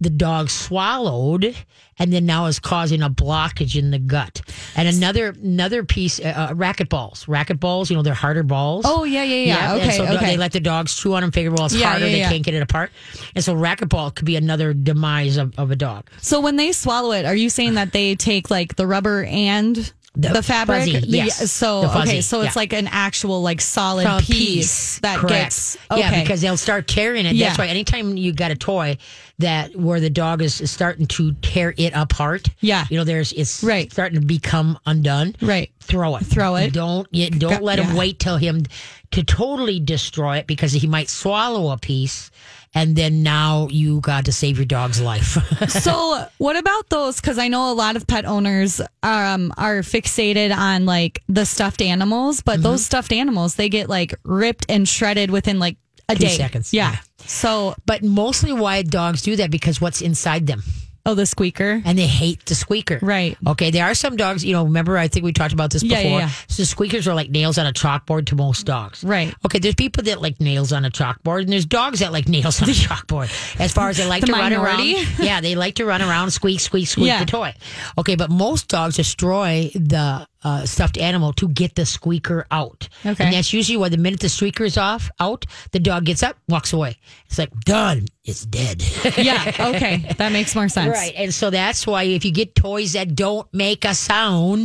[0.00, 1.54] the dog swallowed
[1.98, 4.42] and then now is causing a blockage in the gut.
[4.76, 7.26] And another another piece, uh, uh, racket balls.
[7.28, 8.84] Racket balls, you know, they're harder balls.
[8.86, 9.72] Oh yeah, yeah, yeah.
[9.74, 10.26] and Okay, so okay.
[10.26, 12.30] They let the dogs chew on them, figure, well, it's Yeah, harder, yeah, they yeah.
[12.30, 12.90] can't get it apart.
[13.34, 16.08] And so racquetball could be another demise of, of a dog.
[16.20, 19.92] So when they swallow it, are you saying that they take like the rubber and
[20.16, 20.78] the, The fabric?
[20.80, 21.50] fuzzy, The- yes.
[21.50, 22.60] So The okay, so it's yeah.
[22.60, 25.34] like an actual like solid From a piece, that Correct.
[25.34, 26.00] gets okay.
[26.00, 27.34] Yeah, because they'll start tearing it.
[27.34, 27.48] Yeah.
[27.48, 28.96] That's why anytime you got a toy
[29.40, 32.46] that where the dog is is starting to tear it apart.
[32.60, 32.86] Yeah.
[32.90, 33.90] You know, there's it's Right.
[33.90, 35.34] starting to become undone.
[35.42, 35.70] right.
[35.80, 36.24] Throw it.
[36.24, 36.72] Throw it.
[36.72, 38.62] Don't you don't let him wait till him
[39.10, 42.30] to totally destroy it because he might swallow a piece
[42.74, 45.36] and then now you got to save your dog's life.
[45.68, 50.54] so what about those because i know a lot of pet owners um, are fixated
[50.54, 52.62] on like the stuffed animals but Mm-hmm.
[52.62, 55.76] those stuffed animals they get like ripped and shredded within like
[56.08, 56.92] a Two day seconds, yeah.
[56.92, 56.98] yeah.
[57.26, 60.62] so but mostly why dogs do that because what's inside them.
[61.06, 62.98] Oh the squeaker and they hate the squeaker.
[63.02, 63.36] Right.
[63.46, 63.70] Okay.
[63.70, 65.98] There are some dogs, you know, remember, I think we talked about this before.
[65.98, 66.30] yeah, yeah.
[66.48, 69.04] So squeakers are like nails on a chalkboard to most dogs.
[69.04, 69.34] Right.
[69.44, 69.58] Okay.
[69.58, 72.68] There's people that like nails on a chalkboard, and there's dogs that like nails on
[72.68, 73.28] a chalkboard.
[73.60, 74.84] As far as they like The to run around.
[75.18, 75.40] Yeah.
[75.40, 77.20] They like to run around, squeak, squeak, squeak Yeah.
[77.20, 77.54] the toy.
[77.98, 78.16] Okay.
[78.16, 82.88] But most dogs destroy the uh, stuffed animal to get the squeaker out.
[83.04, 83.24] Okay.
[83.24, 86.36] And that's usually why the minute the squeaker is off, out, the dog gets up,
[86.48, 86.98] walks away.
[87.26, 88.06] It's like, done.
[88.26, 88.82] It's dead.
[89.18, 91.12] yeah okay that makes more sense Right.
[91.14, 94.64] And so that's why if you get toys that don't make a sound,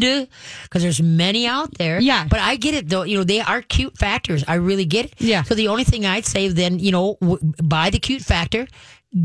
[0.63, 1.99] because there's many out there.
[1.99, 2.25] Yeah.
[2.29, 3.03] But I get it though.
[3.03, 4.43] You know, they are cute factors.
[4.47, 5.13] I really get it.
[5.17, 5.43] Yeah.
[5.43, 8.67] So the only thing I'd say then, you know, w- buy the cute factor.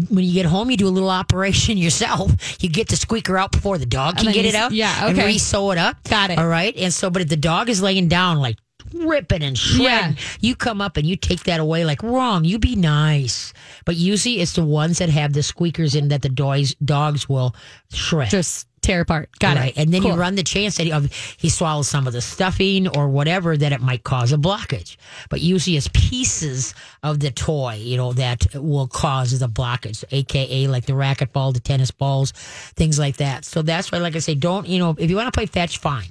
[0.09, 2.63] When you get home, you do a little operation yourself.
[2.63, 4.73] You get the squeaker out before the dog can get it out.
[4.73, 5.27] yeah, And okay.
[5.27, 6.03] re-sew it up.
[6.05, 6.39] Got it.
[6.39, 6.75] All right.
[6.77, 8.57] And so, but if the dog is laying down like
[8.95, 10.23] ripping and shredding, Yeah.
[10.41, 12.45] you come up and you take that away like wrong.
[12.45, 13.53] You be nice.
[13.85, 17.55] But usually it's the ones that have the squeakers in that the dogs dogs will
[17.93, 18.31] shred.
[18.31, 19.77] just tear apart got right.
[19.77, 22.21] it And then you run the chance that he, of, he swallows some of the
[22.21, 24.97] stuffing or whatever that it might cause a blockage.
[25.31, 30.67] But usually it's pieces of the toy, you know, that will cause the blockage, aka
[30.69, 32.33] like the racquetball, the tennis balls,
[32.77, 33.45] things like that.
[33.45, 35.79] So that's why, like I say, don't, you know, if you want to play fetch,
[35.79, 36.09] fine.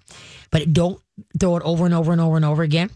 [0.51, 0.99] But don't
[1.39, 2.89] throw it over and over and over and over again.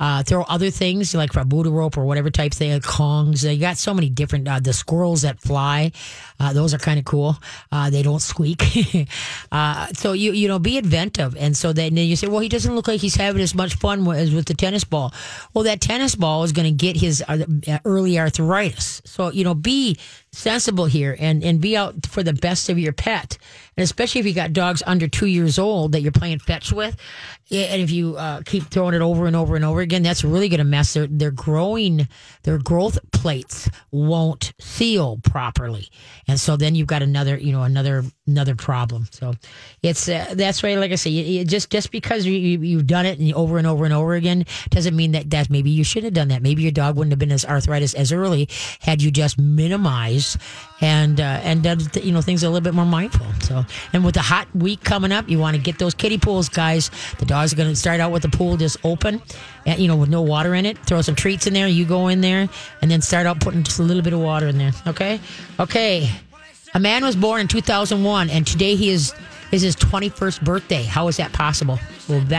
[0.00, 3.48] Uh, throw other things like for a Booda rope or whatever types they have, Kongs.
[3.48, 5.92] You got so many different, uh, the squirrels that fly.
[6.40, 7.36] Uh, those are kind of cool.
[7.70, 8.62] Uh, they don't squeak.
[9.52, 11.36] uh, so you, you know, be inventive.
[11.36, 14.08] And so then you say, well, he doesn't look like he's having as much fun
[14.10, 15.12] as with the tennis ball.
[15.52, 17.44] Well, that tennis ball is going to get his uh,
[17.84, 19.02] early arthritis.
[19.04, 19.98] So, you know, be
[20.32, 23.36] sensible here and, and be out for the best of your pet.
[23.76, 26.96] And especially if you got dogs under two years old that you're playing fetch with.
[27.50, 30.48] And if you uh, keep throwing it over and over and over again, that's really
[30.48, 32.06] going to mess their, their growing,
[32.44, 35.88] their growth plates won't seal properly.
[36.28, 39.06] And so then you've got another, you know, another, another problem.
[39.10, 39.34] So
[39.82, 42.86] it's, uh, that's why, like I say, you, you just, just because you, you, you've
[42.86, 45.84] done it and over and over and over again doesn't mean that, that maybe you
[45.84, 46.42] should have done that.
[46.42, 48.48] Maybe your dog wouldn't have been as arthritis as early
[48.80, 50.38] had you just minimized
[50.80, 53.26] and, uh, and done, you know, things a little bit more mindful.
[53.42, 56.48] So, and with the hot week coming up, you want to get those kiddie pools,
[56.48, 56.90] guys.
[57.18, 59.20] The dogs are going to start out with the pool just open,
[59.66, 60.78] and, you know, with no water in it.
[60.86, 61.68] Throw some treats in there.
[61.68, 62.48] You go in there
[62.80, 64.72] and then start out putting just a little bit of water in there.
[64.86, 65.20] Okay.
[65.58, 66.10] Okay.
[66.72, 69.12] A man was born in 2001 and today he is,
[69.50, 70.84] is his 21st birthday.
[70.84, 71.80] How is that possible?
[72.08, 72.38] Well, that